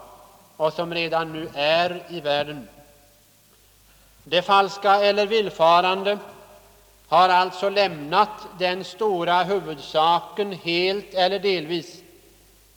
och 0.61 0.73
som 0.73 0.95
redan 0.95 1.33
nu 1.33 1.49
är 1.55 2.03
i 2.09 2.21
världen. 2.21 2.69
Det 4.25 4.43
falska 4.43 4.95
eller 4.95 5.27
villfarande 5.27 6.19
har 7.09 7.29
alltså 7.29 7.69
lämnat 7.69 8.29
den 8.59 8.85
stora 8.85 9.43
huvudsaken 9.43 10.53
helt 10.53 11.15
eller 11.15 11.39
delvis, 11.39 12.03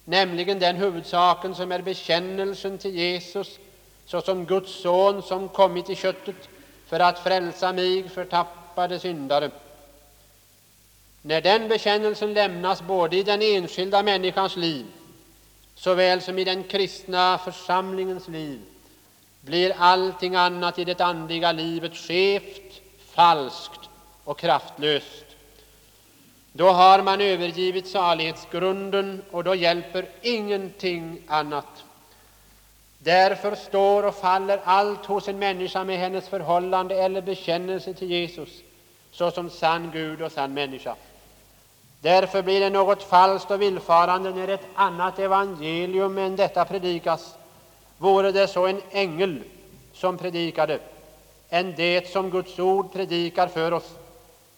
nämligen 0.06 0.60
den 0.60 0.76
huvudsaken 0.76 1.56
som 1.56 1.72
är 1.72 1.82
bekännelsen 1.82 2.78
till 2.78 2.96
Jesus 2.96 3.60
såsom 4.06 4.46
Guds 4.46 4.82
son 4.82 5.24
som 5.24 5.50
kommit 5.50 5.90
i 5.90 5.96
köttet 5.96 6.50
för 6.88 7.00
att 7.00 7.20
frälsa 7.20 7.74
mig 7.74 8.10
förtappade 8.10 9.00
syndare. 9.00 9.52
När 11.22 11.42
den 11.42 11.68
bekännelsen 11.68 12.34
lämnas 12.34 12.82
både 12.82 13.18
i 13.18 13.24
den 13.24 13.42
enskilda 13.42 14.04
människans 14.04 14.56
liv 14.56 14.86
såväl 15.76 16.22
som 16.22 16.40
i 16.40 16.44
den 16.44 16.64
kristna 16.64 17.38
församlingens 17.38 18.28
liv 18.28 18.62
blir 19.42 19.76
allting 19.78 20.36
annat 20.36 20.80
i 20.80 20.84
det 20.84 21.02
andliga 21.02 21.52
livet 21.52 21.96
skevt, 21.96 22.82
falskt 23.14 23.90
och 24.24 24.40
kraftlöst. 24.40 25.26
Då 26.52 26.70
har 26.70 27.02
man 27.02 27.22
övergivit 27.22 27.88
salighetsgrunden 27.88 29.22
och 29.32 29.44
då 29.44 29.56
hjälper 29.56 30.06
ingenting 30.22 31.22
annat. 31.28 31.84
Därför 33.00 33.56
står 33.56 34.04
och 34.04 34.16
faller 34.16 34.60
allt 34.64 35.06
hos 35.06 35.28
en 35.28 35.40
människa 35.40 35.84
med 35.84 36.00
hennes 36.00 36.28
förhållande 36.28 36.96
eller 36.96 37.22
bekännelse 37.22 37.94
till 37.94 38.12
Jesus 38.12 38.50
såsom 39.12 39.50
sann 39.50 39.92
Gud 39.94 40.22
och 40.22 40.32
sann 40.32 40.54
människa. 40.54 40.96
Därför 42.04 42.42
blir 42.42 42.60
det 42.60 42.70
något 42.70 43.04
falskt 43.04 43.52
och 43.52 43.62
villfarande 43.62 44.30
när 44.30 44.48
ett 44.48 44.68
annat 44.76 45.20
evangelium 45.20 46.18
än 46.18 46.36
detta 46.36 46.66
predikas. 46.66 47.36
Vore 47.98 48.32
det 48.32 48.48
så 48.48 48.68
en 48.68 48.82
ängel 48.92 49.44
som 49.94 50.18
predikade, 50.18 50.80
än 51.50 51.74
det 51.76 52.10
som 52.10 52.30
Guds 52.30 52.60
ord 52.60 52.94
predikar 52.94 53.48
för 53.48 53.72
oss, 53.72 53.90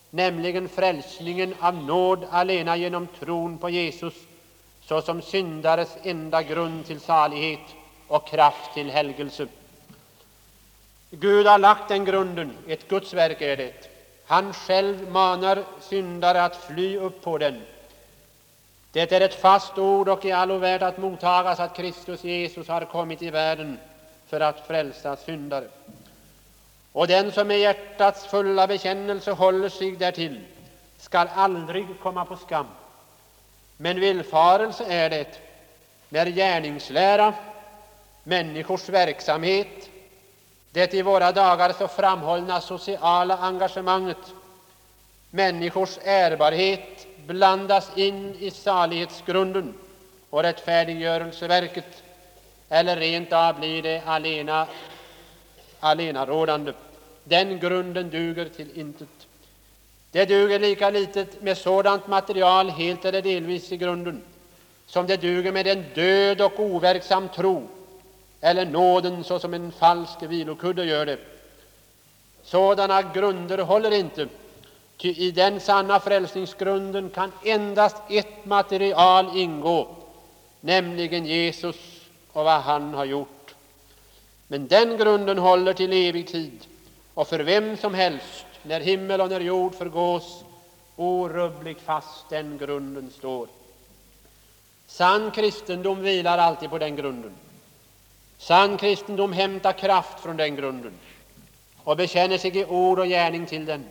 nämligen 0.09 0.69
frälsningen 0.69 1.55
av 1.59 1.75
nåd 1.75 2.25
alena 2.31 2.77
genom 2.77 3.07
tron 3.19 3.57
på 3.57 3.69
Jesus 3.69 4.13
såsom 4.83 5.21
syndares 5.21 5.89
enda 6.03 6.43
grund 6.43 6.85
till 6.85 6.99
salighet 6.99 7.67
och 8.07 8.27
kraft 8.27 8.73
till 8.73 8.91
helgelse. 8.91 9.47
Gud 11.09 11.47
har 11.47 11.59
lagt 11.59 11.87
den 11.87 12.05
grunden, 12.05 12.57
ett 12.67 12.87
Guds 12.87 13.13
verk 13.13 13.41
är 13.41 13.57
det. 13.57 13.94
Han 14.27 14.53
själv 14.53 15.11
manar 15.11 15.63
syndare 15.81 16.43
att 16.43 16.55
fly 16.55 16.97
upp 16.97 17.21
på 17.21 17.37
den. 17.37 17.61
Det 18.91 19.11
är 19.11 19.21
ett 19.21 19.41
fast 19.41 19.77
ord 19.77 20.09
och 20.09 20.25
i 20.25 20.31
allo 20.31 20.57
värt 20.57 20.81
att 20.81 20.97
mottagas 20.97 21.59
att 21.59 21.75
Kristus 21.75 22.23
Jesus 22.23 22.67
har 22.67 22.85
kommit 22.85 23.21
i 23.21 23.29
världen 23.29 23.79
för 24.27 24.39
att 24.39 24.67
frälsa 24.67 25.15
syndare. 25.15 25.67
Och 26.91 27.07
den 27.07 27.31
som 27.31 27.47
med 27.47 27.59
hjärtats 27.59 28.25
fulla 28.25 28.67
bekännelse 28.67 29.31
håller 29.31 29.69
sig 29.69 29.91
därtill 29.91 30.41
skall 30.97 31.27
aldrig 31.35 31.85
komma 32.01 32.25
på 32.25 32.35
skam. 32.37 32.67
Men 33.77 33.99
villfarelse 33.99 34.85
är 34.85 35.09
det 35.09 35.39
när 36.09 36.25
gärningslära 36.25 37.33
människors 38.23 38.89
verksamhet, 38.89 39.89
det 40.75 40.93
i 40.93 41.01
våra 41.01 41.31
dagar 41.31 41.73
så 41.73 41.87
framhållna 41.87 42.61
sociala 42.61 43.37
engagemanget, 43.37 44.33
människors 45.29 45.97
ärbarhet 46.03 47.07
blandas 47.27 47.97
in 47.97 48.35
i 48.39 48.51
salighetsgrunden 48.51 49.73
och 50.29 50.43
rättfärdiggörelseverket, 50.43 52.03
eller 52.69 52.95
rent 52.97 53.33
av 53.33 53.59
blir 53.59 53.81
det 53.81 54.01
alena, 54.05 54.67
allenarådande. 55.79 56.73
Den 57.23 57.59
grunden 57.59 58.09
duger 58.09 58.49
till 58.49 58.79
intet. 58.79 59.27
Det 60.11 60.25
duger 60.25 60.59
lika 60.59 60.89
litet 60.89 61.41
med 61.41 61.57
sådant 61.57 62.07
material 62.07 62.69
helt 62.69 63.05
eller 63.05 63.21
delvis 63.21 63.71
i 63.71 63.77
grunden 63.77 64.23
som 64.85 65.07
det 65.07 65.17
duger 65.17 65.51
med 65.51 65.67
en 65.67 65.85
död 65.95 66.41
och 66.41 66.59
overksam 66.59 67.29
tro 67.29 67.67
eller 68.41 68.65
nåden 68.65 69.23
såsom 69.23 69.53
en 69.53 69.71
falsk 69.71 70.21
vilokudde 70.21 70.85
gör 70.85 71.05
det. 71.05 71.19
Sådana 72.43 73.01
grunder 73.01 73.57
håller 73.57 73.91
inte, 73.91 74.27
ty 74.97 75.09
i 75.09 75.31
den 75.31 75.59
sanna 75.59 75.99
frälsningsgrunden 75.99 77.09
kan 77.09 77.31
endast 77.43 77.97
ett 78.09 78.45
material 78.45 79.37
ingå, 79.37 79.87
nämligen 80.61 81.25
Jesus 81.25 81.75
och 82.31 82.45
vad 82.45 82.61
han 82.61 82.93
har 82.93 83.05
gjort. 83.05 83.55
Men 84.47 84.67
den 84.67 84.97
grunden 84.97 85.37
håller 85.37 85.73
till 85.73 85.93
evig 85.93 86.27
tid, 86.27 86.67
och 87.13 87.27
för 87.27 87.39
vem 87.39 87.77
som 87.77 87.93
helst, 87.93 88.45
när 88.63 88.79
himmel 88.79 89.21
och 89.21 89.29
när 89.29 89.39
jord 89.39 89.75
förgås, 89.75 90.43
orubbligt 90.95 91.81
fast 91.81 92.29
den 92.29 92.57
grunden 92.57 93.11
står. 93.17 93.47
Sann 94.87 95.31
kristendom 95.31 96.01
vilar 96.01 96.37
alltid 96.37 96.69
på 96.69 96.77
den 96.77 96.95
grunden. 96.95 97.31
Sann 98.37 98.77
kristendom 98.77 99.33
hämtar 99.33 99.73
kraft 99.73 100.19
från 100.19 100.37
den 100.37 100.55
grunden 100.55 100.93
och 101.83 101.97
bekänner 101.97 102.37
sig 102.37 102.57
i 102.57 102.65
ord 102.65 102.99
och 102.99 103.07
gärning 103.07 103.45
till 103.45 103.65
den. 103.65 103.85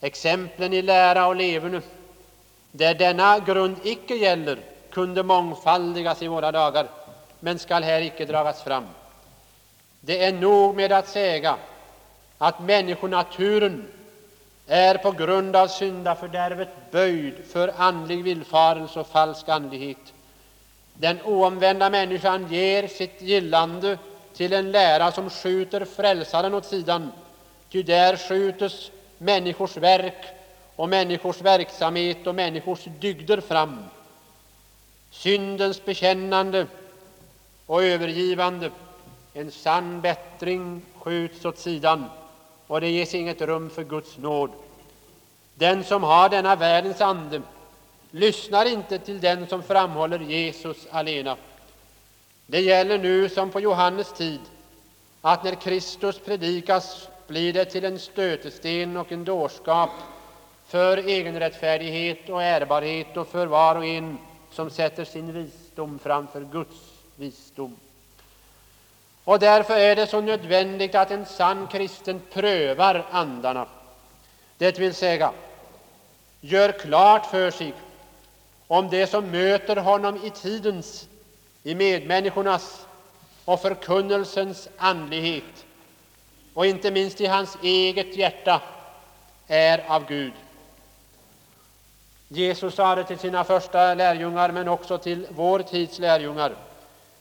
Exemplen 0.00 0.72
i 0.72 0.82
lära 0.82 1.26
och 1.26 1.36
leverne, 1.36 1.80
där 2.72 2.94
denna 2.94 3.38
grund 3.38 3.76
icke 3.82 4.14
gäller, 4.14 4.58
kunde 4.90 5.22
mångfaldigas 5.22 6.22
i 6.22 6.28
våra 6.28 6.52
dagar, 6.52 6.86
men 7.40 7.58
skall 7.58 7.82
här 7.82 8.00
icke 8.00 8.24
dragas 8.24 8.62
fram. 8.62 8.86
Det 10.00 10.24
är 10.24 10.32
nog 10.32 10.76
med 10.76 10.92
att 10.92 11.08
säga 11.08 11.56
att 12.38 12.60
människonaturen 12.60 13.86
är 14.66 14.94
på 14.94 15.10
grund 15.10 15.56
av 15.56 15.66
syndafördärvet 15.68 16.68
böjd 16.90 17.34
för 17.52 17.72
andlig 17.76 18.24
villfarelse 18.24 19.00
och 19.00 19.06
falsk 19.06 19.48
andlighet. 19.48 20.11
Den 20.94 21.22
oomvända 21.22 21.90
människan 21.90 22.52
ger 22.52 22.88
sitt 22.88 23.22
gillande 23.22 23.98
till 24.34 24.52
en 24.52 24.72
lära 24.72 25.12
som 25.12 25.30
skjuter 25.30 25.84
frälsaren 25.84 26.54
åt 26.54 26.66
sidan, 26.66 27.12
ty 27.70 27.82
där 27.82 28.16
skjutes 28.16 28.90
människors 29.18 29.76
verk 29.76 30.24
och 30.76 30.88
människors 30.88 31.40
verksamhet 31.40 32.26
och 32.26 32.34
människors 32.34 32.84
dygder 33.00 33.40
fram. 33.40 33.84
Syndens 35.10 35.84
bekännande 35.84 36.66
och 37.66 37.84
övergivande, 37.84 38.70
en 39.34 39.50
sann 39.50 40.00
bättring 40.00 40.82
skjuts 40.98 41.44
åt 41.44 41.58
sidan 41.58 42.04
och 42.66 42.80
det 42.80 42.88
ges 42.90 43.14
inget 43.14 43.40
rum 43.40 43.70
för 43.70 43.84
Guds 43.84 44.18
nåd. 44.18 44.50
Den 45.54 45.84
som 45.84 46.02
har 46.02 46.28
denna 46.28 46.56
världens 46.56 47.00
ande 47.00 47.42
lyssnar 48.12 48.66
inte 48.66 48.98
till 48.98 49.20
den 49.20 49.46
som 49.46 49.62
framhåller 49.62 50.18
Jesus 50.18 50.86
alena. 50.90 51.36
Det 52.46 52.60
gäller 52.60 52.98
nu 52.98 53.28
som 53.28 53.50
på 53.50 53.60
Johannes 53.60 54.12
tid 54.12 54.40
att 55.20 55.44
när 55.44 55.54
Kristus 55.54 56.18
predikas 56.18 57.08
blir 57.26 57.52
det 57.52 57.64
till 57.64 57.84
en 57.84 57.98
stötesten 57.98 58.96
och 58.96 59.12
en 59.12 59.24
dårskap 59.24 59.90
för 60.66 60.96
egenrättfärdighet 60.96 62.28
och 62.28 62.42
ärbarhet 62.42 63.16
och 63.16 63.28
för 63.28 63.46
var 63.46 63.76
och 63.76 63.86
en 63.86 64.18
som 64.50 64.70
sätter 64.70 65.04
sin 65.04 65.32
visdom 65.32 65.98
framför 65.98 66.40
Guds 66.40 66.76
visdom. 67.16 67.76
Och 69.24 69.38
därför 69.38 69.76
är 69.76 69.96
det 69.96 70.06
så 70.06 70.20
nödvändigt 70.20 70.94
att 70.94 71.10
en 71.10 71.26
sann 71.26 71.66
kristen 71.66 72.20
prövar 72.32 73.06
andarna, 73.10 73.66
det 74.58 74.78
vill 74.78 74.94
säga 74.94 75.32
gör 76.40 76.72
klart 76.72 77.26
för 77.26 77.50
sig 77.50 77.74
om 78.72 78.88
det 78.90 79.06
som 79.06 79.30
möter 79.30 79.76
honom 79.76 80.16
i 80.24 80.30
tidens, 80.30 81.08
i 81.62 81.74
medmänniskornas 81.74 82.86
och 83.44 83.62
förkunnelsens 83.62 84.68
andlighet 84.76 85.64
och 86.54 86.66
inte 86.66 86.90
minst 86.90 87.20
i 87.20 87.26
hans 87.26 87.58
eget 87.62 88.16
hjärta 88.16 88.62
är 89.46 89.84
av 89.88 90.06
Gud. 90.08 90.32
Jesus 92.28 92.74
sade 92.74 93.04
till 93.04 93.18
sina 93.18 93.44
första 93.44 93.94
lärjungar, 93.94 94.52
men 94.52 94.68
också 94.68 94.98
till 94.98 95.26
vår 95.30 95.58
tids 95.58 95.98
lärjungar, 95.98 96.54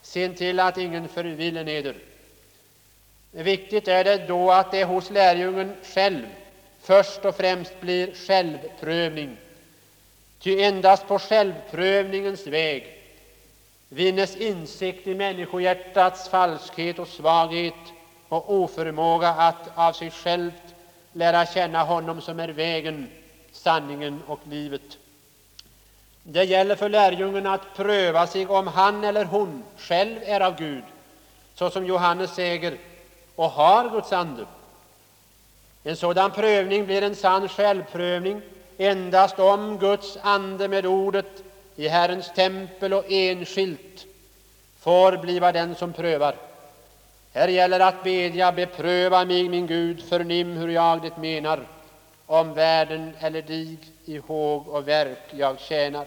se 0.01 0.29
till 0.29 0.59
att 0.59 0.77
ingen 0.77 1.07
förvillen 1.07 1.67
eder. 1.67 1.95
Viktigt 3.31 3.87
är 3.87 4.03
det 4.03 4.27
då 4.27 4.51
att 4.51 4.71
det 4.71 4.83
hos 4.83 5.09
lärjungen 5.09 5.75
själv 5.83 6.25
först 6.81 7.25
och 7.25 7.35
främst 7.35 7.81
blir 7.81 8.13
självprövning. 8.13 9.37
Ty 10.41 10.61
endast 10.63 11.07
på 11.07 11.19
självprövningens 11.19 12.47
väg 12.47 12.97
vinnes 13.89 14.35
insikt 14.35 15.07
i 15.07 15.15
människohjärtats 15.15 16.29
falskhet 16.29 16.99
och 16.99 17.07
svaghet 17.07 17.73
och 18.29 18.53
oförmåga 18.53 19.29
att 19.29 19.69
av 19.75 19.93
sig 19.93 20.11
självt 20.11 20.75
lära 21.13 21.45
känna 21.45 21.83
honom 21.83 22.21
som 22.21 22.39
är 22.39 22.49
vägen, 22.49 23.07
sanningen 23.51 24.21
och 24.27 24.39
livet. 24.49 24.97
Det 26.23 26.43
gäller 26.43 26.75
för 26.75 26.89
lärjungen 26.89 27.47
att 27.47 27.75
pröva 27.75 28.27
sig 28.27 28.47
om 28.47 28.67
han 28.67 29.03
eller 29.03 29.25
hon 29.25 29.63
själv 29.77 30.17
är 30.25 30.41
av 30.41 30.57
Gud, 30.57 30.83
såsom 31.55 31.85
Johannes 31.85 32.35
säger, 32.35 32.77
och 33.35 33.49
har 33.49 33.89
Guds 33.89 34.13
ande. 34.13 34.45
En 35.83 35.95
sådan 35.95 36.31
prövning 36.31 36.85
blir 36.85 37.01
en 37.01 37.15
sann 37.15 37.47
självprövning 37.49 38.41
endast 38.81 39.39
om 39.39 39.77
Guds 39.77 40.17
ande 40.21 40.67
med 40.67 40.85
ordet 40.85 41.43
i 41.75 41.87
Herrens 41.87 42.33
tempel 42.33 42.93
och 42.93 43.11
enskilt 43.11 44.05
får 44.79 45.17
bliva 45.17 45.51
den 45.51 45.75
som 45.75 45.93
prövar. 45.93 46.35
Här 47.33 47.47
gäller 47.47 47.79
att 47.79 48.03
bedja, 48.03 48.51
bepröva 48.51 49.25
mig, 49.25 49.49
min 49.49 49.67
Gud, 49.67 50.03
förnim 50.09 50.57
hur 50.57 50.67
jag 50.67 51.01
det 51.01 51.17
menar, 51.17 51.59
om 52.25 52.53
världen 52.53 53.13
eller 53.19 53.41
dig 53.41 53.77
i 54.05 54.17
håg 54.17 54.67
och 54.67 54.87
verk 54.87 55.23
jag 55.31 55.59
tjänar. 55.59 56.05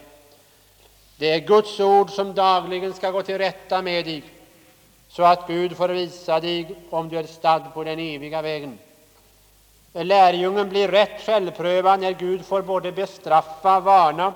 Det 1.17 1.31
är 1.31 1.39
Guds 1.39 1.79
ord 1.79 2.09
som 2.09 2.33
dagligen 2.33 2.93
ska 2.93 3.11
gå 3.11 3.21
till 3.21 3.37
rätta 3.37 3.81
med 3.81 4.05
dig, 4.05 4.23
så 5.09 5.23
att 5.23 5.47
Gud 5.47 5.77
får 5.77 5.89
visa 5.89 6.39
dig 6.39 6.75
om 6.89 7.09
du 7.09 7.17
är 7.17 7.23
stadd 7.23 7.73
på 7.73 7.83
den 7.83 7.99
eviga 7.99 8.41
vägen. 8.41 8.77
Lärjungen 10.03 10.69
blir 10.69 10.87
rätt 10.87 11.21
självprövad 11.25 11.99
när 11.99 12.11
Gud 12.11 12.45
får 12.45 12.61
både 12.61 12.91
bestraffa, 12.91 13.79
varna 13.79 14.33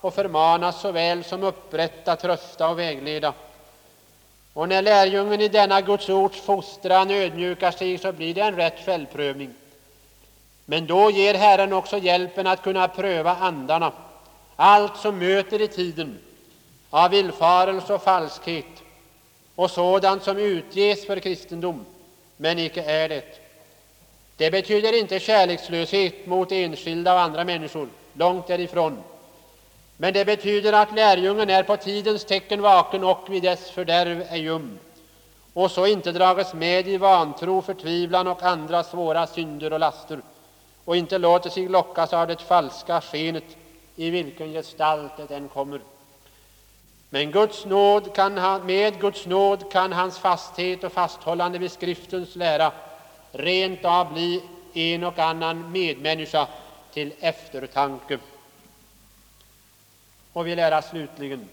och 0.00 0.14
förmana 0.14 0.72
såväl 0.72 1.24
som 1.24 1.42
upprätta, 1.42 2.16
trösta 2.16 2.68
och 2.68 2.78
vägleda. 2.78 3.32
Och 4.52 4.68
när 4.68 4.82
lärjungen 4.82 5.40
i 5.40 5.48
denna 5.48 5.80
Guds 5.80 6.08
ords 6.08 6.40
fostran 6.40 7.10
ödmjukar 7.10 7.70
sig 7.70 7.98
så 7.98 8.12
blir 8.12 8.34
det 8.34 8.40
en 8.40 8.56
rätt 8.56 8.84
självprövning. 8.84 9.54
Men 10.64 10.86
då 10.86 11.10
ger 11.10 11.34
Herren 11.34 11.72
också 11.72 11.98
hjälpen 11.98 12.46
att 12.46 12.62
kunna 12.62 12.88
pröva 12.88 13.36
andarna, 13.36 13.92
allt 14.56 14.96
som 14.96 15.18
möter 15.18 15.60
i 15.62 15.68
tiden 15.68 16.18
av 16.90 17.10
villfarelse 17.10 17.94
och 17.94 18.02
falskhet 18.02 18.82
och 19.54 19.70
sådant 19.70 20.22
som 20.22 20.38
utges 20.38 21.06
för 21.06 21.20
kristendom 21.20 21.84
men 22.36 22.58
icke 22.58 22.82
är 22.82 23.08
det. 23.08 23.41
Det 24.36 24.50
betyder 24.50 24.98
inte 24.98 25.20
kärlekslöshet 25.20 26.26
mot 26.26 26.52
enskilda 26.52 27.14
och 27.14 27.20
andra 27.20 27.44
människor, 27.44 27.88
långt 28.12 28.46
därifrån. 28.46 29.02
Men 29.96 30.12
det 30.14 30.24
betyder 30.24 30.72
att 30.72 30.94
lärjungen 30.94 31.50
är 31.50 31.62
på 31.62 31.76
tidens 31.76 32.24
tecken 32.24 32.62
vaken 32.62 33.04
och 33.04 33.26
vid 33.28 33.42
dess 33.42 33.70
fördärv 33.70 34.24
är 34.28 34.36
ljum 34.36 34.78
och 35.52 35.70
så 35.70 35.86
inte 35.86 36.12
drages 36.12 36.54
med 36.54 36.88
i 36.88 36.96
vantro, 36.96 37.62
förtvivlan 37.62 38.26
och 38.26 38.42
andra 38.42 38.84
svåra 38.84 39.26
synder 39.26 39.72
och 39.72 39.80
laster 39.80 40.20
och 40.84 40.96
inte 40.96 41.18
låter 41.18 41.50
sig 41.50 41.68
lockas 41.68 42.12
av 42.12 42.26
det 42.26 42.42
falska 42.42 43.00
skenet 43.00 43.56
i 43.96 44.10
vilken 44.10 44.52
gestalt 44.52 45.12
det 45.28 45.34
än 45.34 45.48
kommer. 45.48 45.80
Men 47.10 47.30
Guds 47.30 47.64
nåd 47.64 48.14
kan 48.14 48.38
han, 48.38 48.66
med 48.66 49.00
Guds 49.00 49.26
nåd 49.26 49.72
kan 49.72 49.92
hans 49.92 50.18
fasthet 50.18 50.84
och 50.84 50.92
fasthållande 50.92 51.58
vid 51.58 51.72
Skriftens 51.72 52.36
lära 52.36 52.72
rent 53.32 53.84
av 53.84 54.12
bli 54.12 54.42
en 54.74 55.04
och 55.04 55.18
annan 55.18 55.72
medmänniska 55.72 56.48
till 56.92 57.12
eftertanke. 57.20 58.18
Och 60.32 60.46
vi 60.46 60.56
lära 60.56 60.82
slutligen. 60.82 61.48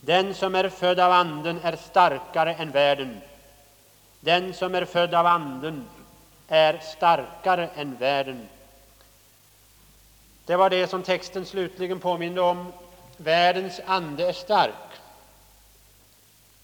Den 0.00 0.34
som 0.34 0.54
är 0.54 0.68
född 0.68 1.00
av 1.00 1.12
Anden 1.12 1.60
är 1.62 1.76
starkare 1.76 2.54
än 2.54 2.70
världen. 2.70 3.20
Den 4.20 4.54
som 4.54 4.74
är 4.74 4.84
född 4.84 5.14
av 5.14 5.26
Anden 5.26 5.88
är 6.48 6.78
starkare 6.78 7.68
än 7.76 7.96
världen. 7.96 8.48
Det 10.46 10.56
var 10.56 10.70
det 10.70 10.86
som 10.86 11.02
texten 11.02 11.46
slutligen 11.46 12.00
påminde 12.00 12.40
om. 12.40 12.72
Världens 13.16 13.80
ande 13.86 14.28
är 14.28 14.32
stark. 14.32 14.91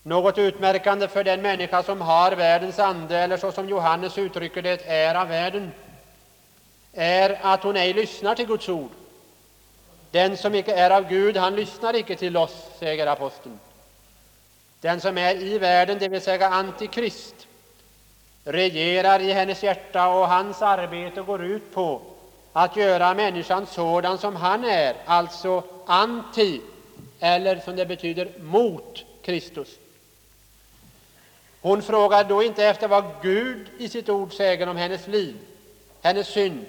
Något 0.09 0.39
utmärkande 0.39 1.09
för 1.09 1.25
den 1.25 1.43
människa 1.43 1.83
som 1.83 2.01
har 2.01 2.33
världens 2.33 2.79
ande, 2.79 3.19
eller 3.19 3.37
så 3.37 3.53
som 3.53 3.69
Johannes 3.69 4.19
uttrycker 4.19 4.63
det, 4.63 4.87
är 4.87 5.15
av 5.15 5.29
världen, 5.29 5.73
är 6.93 7.39
att 7.43 7.63
hon 7.63 7.77
ej 7.77 7.93
lyssnar 7.93 8.35
till 8.35 8.47
Guds 8.47 8.69
ord. 8.69 8.91
Den 10.11 10.37
som 10.37 10.55
icke 10.55 10.75
är 10.75 10.91
av 10.91 11.09
Gud, 11.09 11.37
han 11.37 11.57
lyssnar 11.57 11.97
icke 11.97 12.17
till 12.17 12.37
oss, 12.37 12.55
säger 12.79 13.07
aposteln. 13.07 13.59
Den 14.81 15.01
som 15.01 15.19
är 15.19 15.35
i 15.43 15.59
världen, 15.59 15.99
det 15.99 16.09
vill 16.09 16.21
säga 16.21 16.49
antikrist, 16.49 17.35
regerar 18.45 19.21
i 19.21 19.33
hennes 19.33 19.63
hjärta 19.63 20.09
och 20.09 20.29
hans 20.29 20.63
arbete 20.63 21.21
går 21.23 21.45
ut 21.45 21.75
på 21.75 22.01
att 22.53 22.77
göra 22.77 23.15
människan 23.15 23.67
sådan 23.67 24.19
som 24.19 24.37
han 24.37 24.65
är, 24.65 24.95
alltså 25.07 25.63
anti, 25.87 26.61
eller 27.21 27.61
som 27.61 27.77
det 27.77 27.87
betyder 27.87 28.29
mot 28.41 29.05
Kristus. 29.23 29.69
Hon 31.69 31.83
frågar 31.83 32.25
då 32.25 32.43
inte 32.43 32.65
efter 32.65 32.89
vad 32.89 33.05
Gud 33.23 33.67
i 33.79 33.89
sitt 33.89 34.09
ord 34.09 34.33
säger 34.35 34.69
om 34.69 34.77
hennes 34.77 35.07
liv, 35.07 35.37
hennes 36.03 36.29
synd 36.29 36.67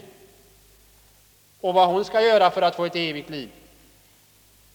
och 1.61 1.73
vad 1.73 1.87
hon 1.87 2.05
ska 2.05 2.21
göra 2.21 2.51
för 2.51 2.61
att 2.61 2.75
få 2.75 2.85
ett 2.85 2.95
evigt 2.95 3.29
liv. 3.29 3.49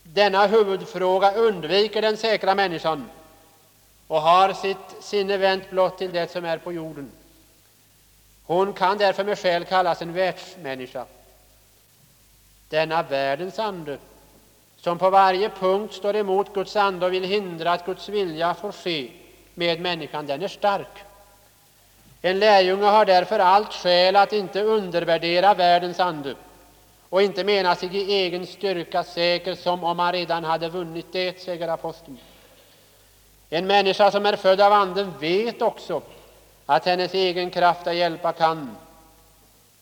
Denna 0.02 0.46
huvudfråga 0.46 1.32
undviker 1.32 2.02
den 2.02 2.16
säkra 2.16 2.54
människan 2.54 3.10
och 4.06 4.20
har 4.20 4.52
sitt 4.52 4.86
sinne 5.00 5.36
vänt 5.36 5.70
blott 5.70 5.98
till 5.98 6.12
det 6.12 6.30
som 6.30 6.44
är 6.44 6.58
på 6.58 6.72
jorden. 6.72 7.10
Hon 8.44 8.72
kan 8.72 8.98
därför 8.98 9.24
med 9.24 9.38
skäl 9.38 9.64
kallas 9.64 10.02
en 10.02 10.12
världsmänniska. 10.12 11.04
Denna 12.68 13.02
världens 13.02 13.58
ande, 13.58 13.98
som 14.76 14.98
på 14.98 15.10
varje 15.10 15.48
punkt 15.48 15.94
står 15.94 16.16
emot 16.16 16.54
Guds 16.54 16.76
ande 16.76 17.06
och 17.06 17.12
vill 17.12 17.24
hindra 17.24 17.72
att 17.72 17.86
Guds 17.86 18.08
vilja 18.08 18.54
får 18.54 18.72
ske 18.72 19.10
med 19.54 19.80
människan, 19.80 20.26
den 20.26 20.42
är 20.42 20.48
stark. 20.48 21.04
En 22.22 22.38
lärjunge 22.38 22.86
har 22.86 23.04
därför 23.04 23.38
allt 23.38 23.72
skäl 23.72 24.16
att 24.16 24.32
inte 24.32 24.62
undervärdera 24.62 25.54
världens 25.54 26.00
ande 26.00 26.34
och 27.08 27.22
inte 27.22 27.44
mena 27.44 27.74
sig 27.74 27.96
i 27.96 28.12
egen 28.12 28.46
styrka 28.46 29.04
säker 29.04 29.54
som 29.54 29.84
om 29.84 29.98
han 29.98 30.12
redan 30.12 30.44
hade 30.44 30.68
vunnit 30.68 31.06
det, 31.12 31.42
säger 31.42 31.68
aposteln. 31.68 32.18
En 33.50 33.66
människa 33.66 34.10
som 34.10 34.26
är 34.26 34.36
född 34.36 34.60
av 34.60 34.72
Anden 34.72 35.12
vet 35.20 35.62
också 35.62 36.02
att 36.66 36.86
hennes 36.86 37.14
egen 37.14 37.50
kraft 37.50 37.86
att 37.86 37.96
hjälpa 37.96 38.32
kan. 38.32 38.76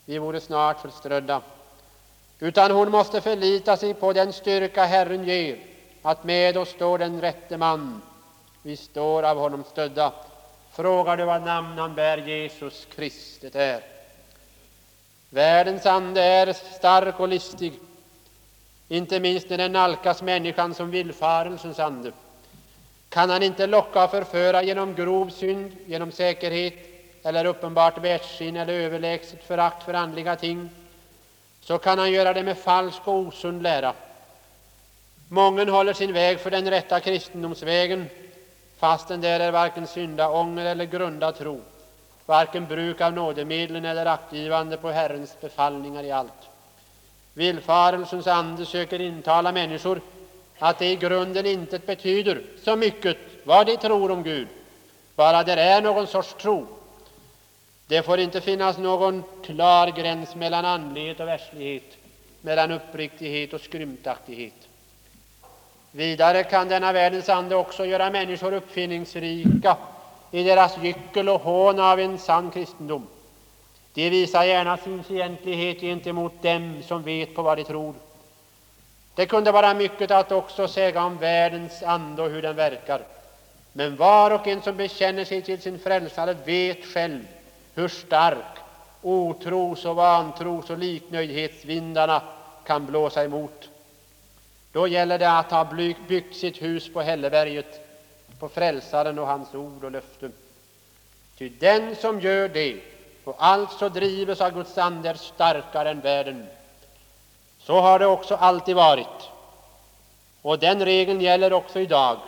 Vi 0.04 0.18
vore 0.18 0.40
snart 0.40 0.80
förströdda. 0.80 1.40
Utan 2.40 2.70
hon 2.70 2.90
måste 2.90 3.20
förlita 3.20 3.76
sig 3.76 3.94
på 3.94 4.12
den 4.12 4.32
styrka 4.32 4.84
Herren 4.84 5.24
ger, 5.24 5.58
att 6.02 6.24
med 6.24 6.56
oss 6.56 6.68
står 6.68 6.98
den 6.98 7.20
rätte 7.20 7.56
man. 7.56 8.02
Vi 8.62 8.76
står 8.76 9.22
av 9.22 9.38
honom 9.38 9.64
stödda. 9.70 10.12
Frågar 10.72 11.16
du 11.16 11.24
vad 11.24 11.42
namn 11.42 11.78
han 11.78 11.94
bär, 11.94 12.18
Jesus 12.18 12.86
Kristet 12.94 13.54
är. 13.54 13.80
Världens 15.30 15.86
ande 15.86 16.22
är 16.22 16.52
stark 16.52 17.20
och 17.20 17.28
listig, 17.28 17.72
inte 18.88 19.20
minst 19.20 19.50
när 19.50 19.58
den 19.58 19.72
nalkas 19.72 20.22
människan 20.22 20.74
som 20.74 20.90
villfarelsens 20.90 21.78
ande. 21.78 22.12
Kan 23.08 23.30
han 23.30 23.42
inte 23.42 23.66
locka 23.66 24.04
och 24.04 24.10
förföra 24.10 24.62
genom 24.62 24.94
grov 24.94 25.30
synd, 25.30 25.76
genom 25.86 26.12
säkerhet 26.12 26.74
eller 27.22 27.44
uppenbart 27.44 27.98
världssinne 27.98 28.62
eller 28.62 28.72
överlägset 28.72 29.44
förakt 29.44 29.82
för 29.82 29.94
andliga 29.94 30.36
ting, 30.36 30.68
så 31.60 31.78
kan 31.78 31.98
han 31.98 32.12
göra 32.12 32.32
det 32.32 32.42
med 32.42 32.58
falsk 32.58 33.00
och 33.04 33.14
osund 33.14 33.62
lära. 33.62 33.94
Mången 35.28 35.68
håller 35.68 35.92
sin 35.92 36.12
väg 36.12 36.40
för 36.40 36.50
den 36.50 36.70
rätta 36.70 37.00
kristendomsvägen, 37.00 38.06
fastän 38.82 39.20
där 39.20 39.40
är 39.40 39.52
varken 39.52 39.86
syndaånger 39.86 40.64
eller 40.64 40.84
grundad 40.84 41.38
tro, 41.38 41.60
varken 42.26 42.66
bruk 42.66 43.00
av 43.00 43.12
nådemedlen 43.12 43.84
eller 43.84 44.06
aktgivande 44.06 44.76
på 44.76 44.90
Herrens 44.90 45.40
befallningar 45.40 46.04
i 46.04 46.12
allt. 46.12 46.42
Villfarelsens 47.34 48.26
ande 48.26 48.66
söker 48.66 49.00
intala 49.00 49.52
människor 49.52 50.00
att 50.58 50.78
det 50.78 50.90
i 50.90 50.96
grunden 50.96 51.46
inte 51.46 51.78
betyder 51.78 52.42
så 52.64 52.76
mycket 52.76 53.16
vad 53.44 53.66
de 53.66 53.76
tror 53.76 54.10
om 54.10 54.22
Gud, 54.22 54.48
bara 55.16 55.42
det 55.42 55.52
är 55.52 55.82
någon 55.82 56.06
sorts 56.06 56.34
tro. 56.34 56.66
Det 57.86 58.02
får 58.02 58.18
inte 58.20 58.40
finnas 58.40 58.78
någon 58.78 59.22
klar 59.44 59.86
gräns 59.86 60.34
mellan 60.34 60.64
andlighet 60.64 61.20
och 61.20 61.28
världslighet, 61.28 61.96
mellan 62.40 62.70
uppriktighet 62.72 63.52
och 63.52 63.60
skrymtaktighet. 63.60 64.68
Vidare 65.94 66.42
kan 66.44 66.68
denna 66.68 66.92
världens 66.92 67.28
ande 67.28 67.56
också 67.56 67.86
göra 67.86 68.10
människor 68.10 68.52
uppfinningsrika 68.52 69.76
i 70.30 70.42
deras 70.42 70.78
gyckel 70.78 71.28
och 71.28 71.40
hån 71.40 71.80
av 71.80 72.00
en 72.00 72.18
sann 72.18 72.50
kristendom. 72.50 73.06
De 73.94 74.10
visar 74.10 74.44
gärna 74.44 74.76
sin 74.76 75.04
fientlighet 75.04 75.80
gentemot 75.80 76.42
dem 76.42 76.82
som 76.86 77.02
vet 77.02 77.34
på 77.34 77.42
vad 77.42 77.58
de 77.58 77.64
tror. 77.64 77.94
Det 79.14 79.26
kunde 79.26 79.52
vara 79.52 79.74
mycket 79.74 80.10
att 80.10 80.32
också 80.32 80.68
säga 80.68 81.04
om 81.04 81.18
världens 81.18 81.82
ande 81.82 82.22
och 82.22 82.30
hur 82.30 82.42
den 82.42 82.56
verkar. 82.56 83.02
Men 83.72 83.96
var 83.96 84.30
och 84.30 84.46
en 84.46 84.62
som 84.62 84.76
bekänner 84.76 85.24
sig 85.24 85.42
till 85.42 85.62
sin 85.62 85.78
frälsare 85.78 86.36
vet 86.44 86.84
själv 86.84 87.20
hur 87.74 87.88
stark 87.88 88.58
otros 89.02 89.84
och 89.84 89.96
vantros 89.96 90.70
och 90.70 90.78
liknöjdhetsvindarna 90.78 92.22
kan 92.66 92.86
blåsa 92.86 93.24
emot. 93.24 93.68
Då 94.72 94.86
gäller 94.88 95.18
det 95.18 95.38
att 95.38 95.50
ha 95.50 95.64
byggt 96.08 96.36
sitt 96.36 96.62
hus 96.62 96.92
på 96.92 97.00
hälleberget, 97.00 97.88
på 98.38 98.48
frälsaren 98.48 99.18
och 99.18 99.26
hans 99.26 99.54
ord 99.54 99.84
och 99.84 99.90
löften. 99.90 100.32
Ty 101.38 101.48
den 101.48 101.96
som 101.96 102.20
gör 102.20 102.48
det 102.48 102.80
och 103.24 103.36
alltså 103.38 103.88
drives 103.88 104.40
av 104.40 104.50
Guds 104.50 104.78
ande 104.78 105.08
är 105.08 105.14
starkare 105.14 105.90
än 105.90 106.00
världen. 106.00 106.46
Så 107.58 107.80
har 107.80 107.98
det 107.98 108.06
också 108.06 108.34
alltid 108.34 108.76
varit. 108.76 109.30
Och 110.42 110.58
den 110.58 110.84
regeln 110.84 111.20
gäller 111.20 111.52
också 111.52 111.80
i 111.80 111.86
dag. 111.86 112.18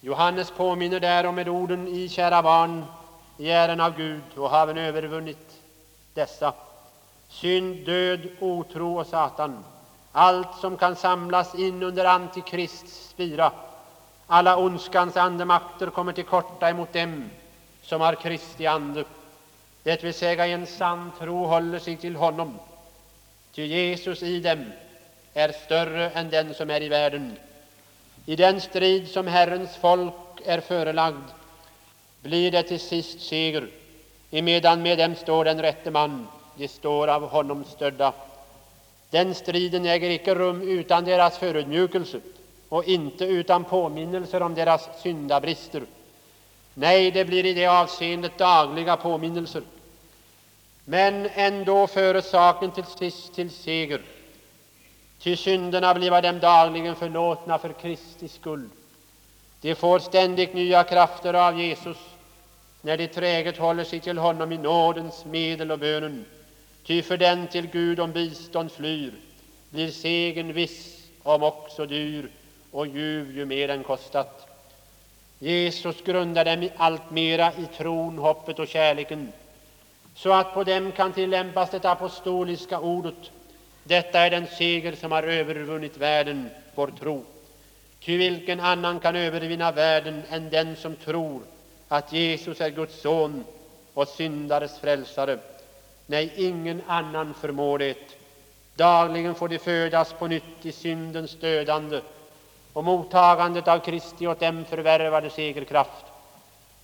Johannes 0.00 0.50
påminner 0.50 1.00
därom 1.00 1.34
med 1.34 1.48
orden 1.48 1.88
i 1.88 2.08
kära 2.08 2.42
barn, 2.42 2.84
i 3.38 3.50
äran 3.50 3.80
av 3.80 3.96
Gud 3.96 4.22
och 4.36 4.50
haven 4.50 4.78
övervunnit 4.78 5.60
dessa. 6.14 6.52
Synd, 7.28 7.86
död, 7.86 8.28
otro 8.40 8.98
och 8.98 9.06
Satan, 9.06 9.64
allt 10.12 10.54
som 10.60 10.76
kan 10.76 10.96
samlas 10.96 11.54
in 11.54 11.82
under 11.82 12.04
Antikrists 12.04 13.08
spira, 13.08 13.52
alla 14.26 14.56
ondskans 14.56 15.16
andemakter 15.16 15.86
kommer 15.90 16.12
till 16.12 16.24
korta 16.24 16.70
emot 16.70 16.92
dem 16.92 17.30
som 17.82 18.00
har 18.00 18.14
Kristi 18.14 18.66
ande, 18.66 19.04
det 19.82 20.04
vill 20.04 20.14
säga 20.14 20.46
i 20.46 20.52
en 20.52 20.66
sann 20.66 21.12
tro 21.18 21.46
håller 21.46 21.78
sig 21.78 21.96
till 21.96 22.16
honom 22.16 22.58
Ty 23.52 23.66
Jesus 23.66 24.22
i 24.22 24.40
dem 24.40 24.72
är 25.34 25.52
större 25.52 26.10
än 26.10 26.30
den 26.30 26.54
som 26.54 26.70
är 26.70 26.82
i 26.82 26.88
världen. 26.88 27.36
I 28.26 28.36
den 28.36 28.60
strid 28.60 29.08
som 29.10 29.26
Herrens 29.26 29.76
folk 29.76 30.14
är 30.44 30.60
förelagd 30.60 31.24
blir 32.22 32.50
det 32.50 32.62
till 32.62 32.80
sist 32.80 33.20
seger, 33.20 33.68
emedan 34.30 34.82
med 34.82 34.98
dem 34.98 35.14
står 35.14 35.44
den 35.44 35.62
rätte 35.62 35.90
man, 35.90 36.28
de 36.56 36.68
står 36.68 37.08
av 37.08 37.28
honom 37.28 37.64
stödda. 37.64 38.12
Den 39.10 39.34
striden 39.34 39.86
äger 39.86 40.10
icke 40.10 40.34
rum 40.34 40.62
utan 40.62 41.04
deras 41.04 41.38
förödmjukelse 41.38 42.20
och 42.68 42.84
inte 42.84 43.24
utan 43.24 43.64
påminnelser 43.64 44.42
om 44.42 44.54
deras 44.54 44.88
syndabrister. 45.02 45.82
Nej, 46.74 47.10
det 47.10 47.24
blir 47.24 47.46
i 47.46 47.54
det 47.54 47.66
avseendet 47.66 48.38
dagliga 48.38 48.96
påminnelser 48.96 49.62
men 50.84 51.28
ändå 51.34 51.86
före 51.86 52.22
saken 52.22 52.70
till 52.70 52.84
sist 52.84 53.34
till 53.34 53.50
seger. 53.50 54.02
Ty 55.18 55.36
synderna 55.36 55.94
bliva 55.94 56.20
dem 56.20 56.38
dagligen 56.38 56.96
förlåtna 56.96 57.58
för 57.58 57.72
Kristi 57.72 58.28
skull. 58.28 58.68
De 59.60 59.74
får 59.74 59.98
ständigt 59.98 60.54
nya 60.54 60.84
krafter 60.84 61.34
av 61.34 61.60
Jesus 61.60 61.96
när 62.80 62.96
de 62.96 63.08
träget 63.08 63.58
håller 63.58 63.84
sig 63.84 64.00
till 64.00 64.18
honom 64.18 64.52
i 64.52 64.58
nådens 64.58 65.24
medel 65.24 65.70
och 65.70 65.78
bönen. 65.78 66.24
Ty 66.86 67.02
för 67.02 67.16
den 67.16 67.46
till 67.46 67.66
Gud 67.66 68.00
om 68.00 68.12
bistånd 68.12 68.72
flyr 68.72 69.12
blir 69.70 69.90
segern 69.90 70.52
viss, 70.52 71.06
om 71.22 71.42
också 71.42 71.86
dyr 71.86 72.28
och 72.70 72.86
ljuv 72.86 73.36
ju 73.36 73.44
mer 73.44 73.68
den 73.68 73.82
kostat. 73.82 74.46
Jesus 75.38 76.02
grundar 76.04 76.44
dem 76.44 76.68
alltmera 76.76 77.52
i 77.52 77.66
tron, 77.76 78.18
hoppet 78.18 78.58
och 78.58 78.68
kärleken 78.68 79.32
så 80.14 80.32
att 80.32 80.54
på 80.54 80.64
dem 80.64 80.92
kan 80.92 81.12
tillämpas 81.12 81.70
det 81.70 81.84
apostoliska 81.84 82.80
ordet. 82.80 83.30
Detta 83.84 84.20
är 84.20 84.30
den 84.30 84.46
seger 84.46 84.94
som 84.94 85.12
har 85.12 85.22
övervunnit 85.22 85.96
världen, 85.96 86.50
vår 86.74 86.92
tro. 87.00 87.24
Ty 88.00 88.16
vilken 88.16 88.60
annan 88.60 89.00
kan 89.00 89.16
övervinna 89.16 89.72
världen 89.72 90.22
än 90.30 90.50
den 90.50 90.76
som 90.76 90.96
tror 90.96 91.42
att 91.88 92.12
Jesus 92.12 92.60
är 92.60 92.70
Guds 92.70 93.00
son 93.00 93.44
och 93.94 94.08
syndares 94.08 94.78
frälsare? 94.78 95.38
Nej, 96.10 96.32
ingen 96.36 96.82
annan 96.86 97.34
förmår 97.34 97.78
det. 97.78 98.16
Dagligen 98.74 99.34
får 99.34 99.48
de 99.48 99.58
födas 99.58 100.12
på 100.12 100.26
nytt 100.26 100.66
i 100.66 100.72
syndens 100.72 101.36
dödande 101.40 102.00
och 102.72 102.84
mottagandet 102.84 103.68
av 103.68 103.78
Kristi 103.78 104.26
åt 104.26 104.40
dem 104.40 104.64
förvärvade 104.64 105.30
segerkraft. 105.30 106.04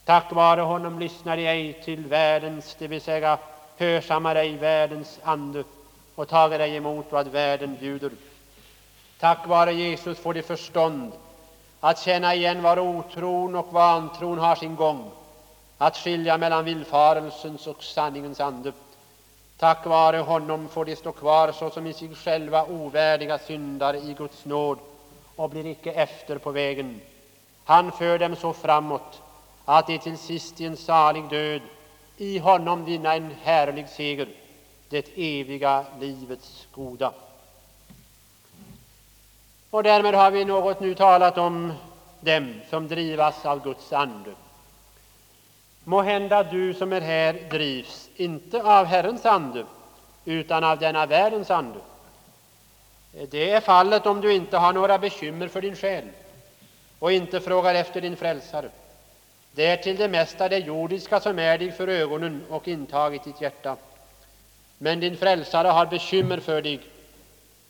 Tack 0.04 0.32
vare 0.32 0.60
honom 0.60 0.98
lyssnar 0.98 1.36
de 1.36 1.46
ej 1.46 1.82
till 1.84 2.04
världens, 2.04 2.76
det 2.78 2.88
vill 2.88 3.00
säga 3.00 3.38
hörsammar 3.76 4.36
ej 4.36 4.56
världens 4.56 5.18
ande 5.22 5.64
och 6.14 6.28
tager 6.28 6.60
ej 6.60 6.76
emot 6.76 7.06
vad 7.10 7.28
världen 7.28 7.76
bjuder. 7.80 8.10
Tack 9.20 9.46
vare 9.46 9.72
Jesus 9.72 10.18
får 10.18 10.34
de 10.34 10.42
förstånd 10.42 11.12
att 11.80 12.00
känna 12.00 12.34
igen 12.34 12.62
var 12.62 12.78
otron 12.78 13.54
och 13.54 13.72
vantron 13.72 14.38
har 14.38 14.56
sin 14.56 14.76
gång, 14.76 15.10
att 15.78 15.96
skilja 15.96 16.38
mellan 16.38 16.64
villfarelsens 16.64 17.66
och 17.66 17.84
sanningens 17.84 18.40
ande. 18.40 18.72
Tack 19.58 19.86
vare 19.86 20.18
honom 20.18 20.68
får 20.68 20.84
de 20.84 20.96
stå 20.96 21.12
kvar 21.12 21.52
såsom 21.52 21.86
i 21.86 21.92
sig 21.92 22.14
själva 22.14 22.64
ovärdiga 22.64 23.38
syndare 23.38 23.98
i 23.98 24.14
Guds 24.18 24.44
nåd 24.44 24.78
och 25.36 25.50
blir 25.50 25.66
icke 25.66 25.92
efter 25.92 26.38
på 26.38 26.50
vägen. 26.50 27.00
Han 27.64 27.92
för 27.92 28.18
dem 28.18 28.36
så 28.36 28.52
framåt 28.52 29.22
att 29.64 29.86
de 29.86 29.98
till 29.98 30.18
sist 30.18 30.60
i 30.60 30.66
en 30.66 30.76
salig 30.76 31.28
död 31.30 31.60
i 32.16 32.38
honom 32.38 32.84
vinna 32.84 33.14
en 33.14 33.34
härlig 33.42 33.88
seger, 33.88 34.28
det 34.88 35.08
eviga 35.16 35.84
livets 36.00 36.66
goda. 36.74 37.12
Och 39.70 39.82
därmed 39.82 40.14
har 40.14 40.30
vi 40.30 40.44
något 40.44 40.80
nu 40.80 40.94
talat 40.94 41.38
om 41.38 41.72
dem 42.20 42.54
som 42.70 42.88
drivas 42.88 43.46
av 43.46 43.62
Guds 43.62 43.92
ande. 43.92 44.30
Må 45.88 46.02
hända 46.02 46.42
du 46.42 46.74
som 46.74 46.92
är 46.92 47.00
här 47.00 47.32
drivs 47.50 48.08
inte 48.16 48.62
av 48.62 48.86
Herrens 48.86 49.26
ande 49.26 49.64
utan 50.24 50.64
av 50.64 50.78
denna 50.78 51.06
världens 51.06 51.50
ande. 51.50 51.78
Det 53.30 53.50
är 53.50 53.60
fallet 53.60 54.06
om 54.06 54.20
du 54.20 54.32
inte 54.32 54.56
har 54.56 54.72
några 54.72 54.98
bekymmer 54.98 55.48
för 55.48 55.62
din 55.62 55.76
själ 55.76 56.04
och 56.98 57.12
inte 57.12 57.40
frågar 57.40 57.74
efter 57.74 58.00
din 58.00 58.16
frälsare. 58.16 58.68
Det 59.52 59.66
är 59.66 59.76
till 59.76 59.96
det 59.96 60.08
mesta 60.08 60.48
det 60.48 60.58
jordiska 60.58 61.20
som 61.20 61.38
är 61.38 61.58
dig 61.58 61.72
för 61.72 61.88
ögonen 61.88 62.42
och 62.48 62.68
intagit 62.68 63.24
ditt 63.24 63.40
hjärta. 63.40 63.76
Men 64.78 65.00
din 65.00 65.16
frälsare 65.16 65.68
har 65.68 65.86
bekymmer 65.86 66.40
för 66.40 66.62
dig. 66.62 66.80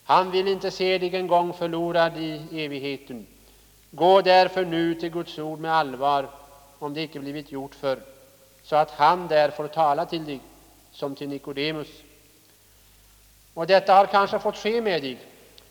Han 0.04 0.30
vill 0.30 0.48
inte 0.48 0.70
se 0.70 0.98
dig 0.98 1.16
en 1.16 1.26
gång 1.26 1.52
förlorad 1.52 2.16
i 2.16 2.64
evigheten. 2.64 3.26
Gå 3.90 4.20
därför 4.20 4.64
nu 4.64 4.94
till 4.94 5.10
Guds 5.10 5.38
ord 5.38 5.58
med 5.58 5.72
allvar, 5.74 6.28
om 6.78 6.94
det 6.94 7.02
icke 7.02 7.20
blivit 7.20 7.52
gjort 7.52 7.74
förr, 7.74 7.98
så 8.62 8.76
att 8.76 8.90
han 8.90 9.28
där 9.28 9.50
får 9.50 9.68
tala 9.68 10.06
till 10.06 10.24
dig 10.24 10.40
som 10.92 11.14
till 11.14 11.28
Nikodemus. 11.28 11.88
Och 13.54 13.66
detta 13.66 13.94
har 13.94 14.06
kanske 14.06 14.38
fått 14.38 14.56
ske 14.56 14.80
med 14.80 15.02
dig. 15.02 15.18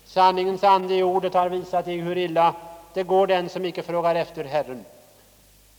Sanningens 0.04 0.64
ande 0.64 0.94
i 0.94 1.02
ordet 1.02 1.34
har 1.34 1.48
visat 1.48 1.84
dig 1.84 1.96
hur 1.96 2.18
illa 2.18 2.54
det 2.94 3.02
går 3.02 3.26
den 3.26 3.48
som 3.48 3.64
icke 3.64 3.82
frågar 3.82 4.14
efter 4.14 4.44
Herren. 4.44 4.84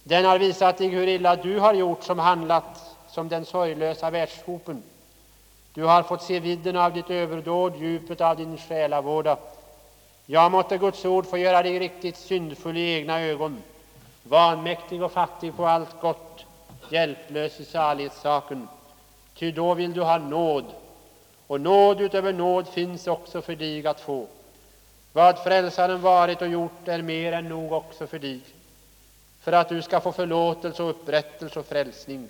Den 0.04 0.26
har 0.26 0.40
visat 0.40 0.78
dig 0.78 0.88
hur 0.88 1.08
illa 1.08 1.36
du 1.36 1.60
har 1.60 1.74
gjort 1.74 2.04
som 2.04 2.20
handlat 2.20 2.96
som 3.10 3.30
den 3.30 3.46
sorglösa 3.46 4.10
världshopen. 4.10 4.84
Du 5.74 5.84
har 5.84 6.04
fått 6.04 6.24
se 6.24 6.40
vidden 6.40 6.78
av 6.78 6.94
ditt 6.94 7.10
överdåd, 7.10 7.74
djupet 7.80 8.22
av 8.22 8.38
din 8.38 8.58
själavåda. 8.58 9.38
Ja, 10.26 10.50
måtte 10.50 10.78
Guds 10.78 11.06
ord 11.06 11.26
få 11.26 11.38
göra 11.38 11.64
dig 11.64 11.80
riktigt 11.80 12.18
syndfull 12.18 12.78
i 12.78 12.94
egna 12.94 13.22
ögon, 13.22 13.62
vanmäktig 14.30 15.04
och 15.04 15.12
fattig 15.12 15.56
på 15.56 15.66
allt 15.66 16.02
gott, 16.02 16.46
hjälplös 16.90 17.60
i 17.60 17.66
salighetssaken. 17.66 18.68
Ty 19.34 19.52
då 19.52 19.74
vill 19.74 19.94
du 19.94 20.02
ha 20.02 20.18
nåd, 20.18 20.66
och 21.48 21.62
nåd 21.62 22.02
utöver 22.02 22.34
nåd 22.34 22.68
finns 22.68 23.08
också 23.08 23.42
för 23.42 23.56
dig 23.56 23.88
att 23.88 24.02
få. 24.02 24.28
Vad 25.14 25.44
frälsaren 25.44 26.02
varit 26.02 26.42
och 26.42 26.48
gjort 26.48 26.88
är 26.88 27.02
mer 27.02 27.34
än 27.34 27.50
nog 27.50 27.72
också 27.72 28.08
för 28.08 28.20
dig, 28.20 28.40
för 29.42 29.52
att 29.52 29.70
du 29.70 29.82
ska 29.82 30.00
få 30.00 30.12
förlåtelse 30.12 30.84
och 30.84 30.90
upprättelse 30.90 31.60
och 31.60 31.66
frälsning. 31.66 32.30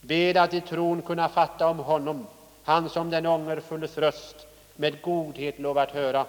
Bed 0.00 0.36
att 0.36 0.54
i 0.54 0.60
tron 0.60 1.02
kunna 1.02 1.28
fatta 1.28 1.68
om 1.68 1.78
honom, 1.78 2.26
han 2.64 2.88
som 2.88 3.10
den 3.10 3.26
ångerfulles 3.26 3.98
röst 3.98 4.46
med 4.76 5.02
godhet 5.02 5.58
lovat 5.58 5.90
höra. 5.90 6.24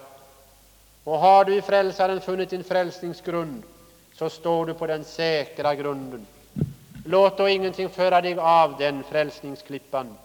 Och 1.04 1.18
har 1.18 1.44
du 1.44 1.54
i 1.54 1.62
frälsaren 1.62 2.20
funnit 2.20 2.50
din 2.50 2.64
frälsningsgrund, 2.64 3.62
så 4.18 4.30
står 4.30 4.66
du 4.66 4.74
på 4.74 4.86
den 4.86 5.04
säkra 5.04 5.74
grunden. 5.74 6.26
Låt 7.04 7.36
då 7.36 7.48
ingenting 7.48 7.88
föra 7.88 8.20
dig 8.20 8.38
av 8.38 8.76
den 8.78 9.02
frälsningsklippan. 9.02 10.16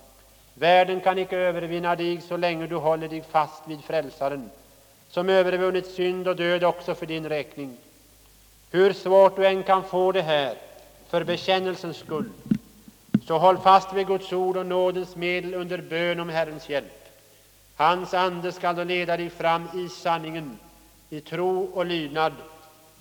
Världen 0.54 1.02
kan 1.02 1.18
icke 1.18 1.38
övervinna 1.38 1.96
dig 1.96 2.22
så 2.22 2.38
länge 2.38 2.68
du 2.68 2.76
håller 2.76 3.08
dig 3.08 3.24
fast 3.32 3.68
vid 3.68 3.84
frälsaren, 3.84 4.50
som 5.10 5.30
övervunnit 5.30 5.88
synd 5.88 6.28
och 6.28 6.36
död 6.36 6.64
också 6.64 6.96
för 6.96 7.06
din 7.06 7.30
räkning. 7.30 7.78
Hur 8.72 8.94
svårt 8.94 9.36
du 9.36 9.48
än 9.48 9.64
kan 9.64 9.84
få 9.84 10.12
det 10.12 10.22
här, 10.22 10.56
för 11.10 11.24
bekännelsens 11.24 11.98
skull, 11.98 12.30
så 13.28 13.38
håll 13.38 13.58
fast 13.58 13.94
vid 13.94 14.08
Guds 14.08 14.34
ord 14.34 14.58
och 14.58 14.66
nådens 14.66 15.16
medel 15.16 15.54
under 15.54 15.78
bön 15.78 16.20
om 16.20 16.30
Herrens 16.30 16.70
hjälp. 16.70 17.10
Hans 17.76 18.14
ande 18.14 18.52
skall 18.52 18.76
då 18.76 18.84
leda 18.84 19.18
dig 19.18 19.30
fram 19.30 19.68
i 19.76 19.90
sanningen, 19.90 20.58
i 21.10 21.22
tro 21.22 21.64
och 21.74 21.86
lydnad, 21.86 22.34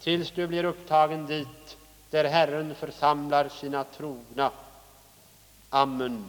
tills 0.05 0.31
du 0.31 0.47
blir 0.47 0.65
upptagen 0.65 1.27
dit 1.27 1.77
där 2.11 2.25
Herren 2.25 2.75
församlar 2.75 3.49
sina 3.49 3.85
trogna. 3.85 4.51
Amen. 5.71 6.25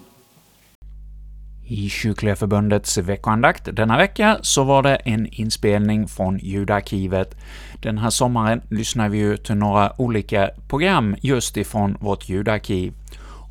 I 1.66 1.90
Kyrkliga 1.90 2.36
Förbundets 2.36 2.98
veckoandakt 2.98 3.76
denna 3.76 3.98
vecka 3.98 4.38
så 4.42 4.64
var 4.64 4.84
det 4.84 4.96
en 4.96 5.28
inspelning 5.28 6.08
från 6.08 6.38
ljudarkivet. 6.38 7.36
Den 7.82 7.98
här 7.98 8.10
sommaren 8.10 8.62
lyssnar 8.70 9.10
vi 9.10 9.18
ju 9.18 9.38
till 9.38 9.56
några 9.56 10.02
olika 10.02 10.50
program 10.70 11.16
just 11.22 11.58
ifrån 11.58 11.98
vårt 12.00 12.30
ljudarkiv. 12.30 12.94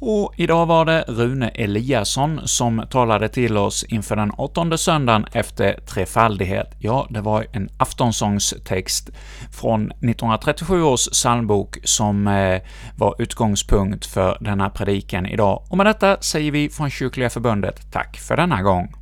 Och 0.05 0.35
idag 0.37 0.67
var 0.67 0.85
det 0.85 1.05
Rune 1.09 1.49
Eliasson 1.49 2.41
som 2.45 2.85
talade 2.91 3.29
till 3.29 3.57
oss 3.57 3.85
inför 3.85 4.17
den 4.17 4.31
åttonde 4.31 4.79
söndagen 4.79 5.27
efter 5.33 5.81
trefaldighet. 5.81 6.77
Ja, 6.79 7.07
det 7.11 7.21
var 7.21 7.47
en 7.53 7.69
aftonsångstext 7.77 9.11
från 9.53 9.87
1937 9.87 10.83
års 10.83 11.09
psalmbok 11.09 11.79
som 11.85 12.27
eh, 12.27 12.63
var 12.97 13.15
utgångspunkt 13.19 14.07
för 14.07 14.39
denna 14.41 14.71
predikan 14.71 15.27
idag. 15.27 15.63
Och 15.71 15.77
med 15.77 15.87
detta 15.87 16.17
säger 16.21 16.51
vi 16.51 16.69
från 16.69 16.91
Kyrkliga 16.91 17.31
Förbundet 17.31 17.93
tack 17.93 18.19
för 18.19 18.37
denna 18.37 18.63
gång. 18.63 19.02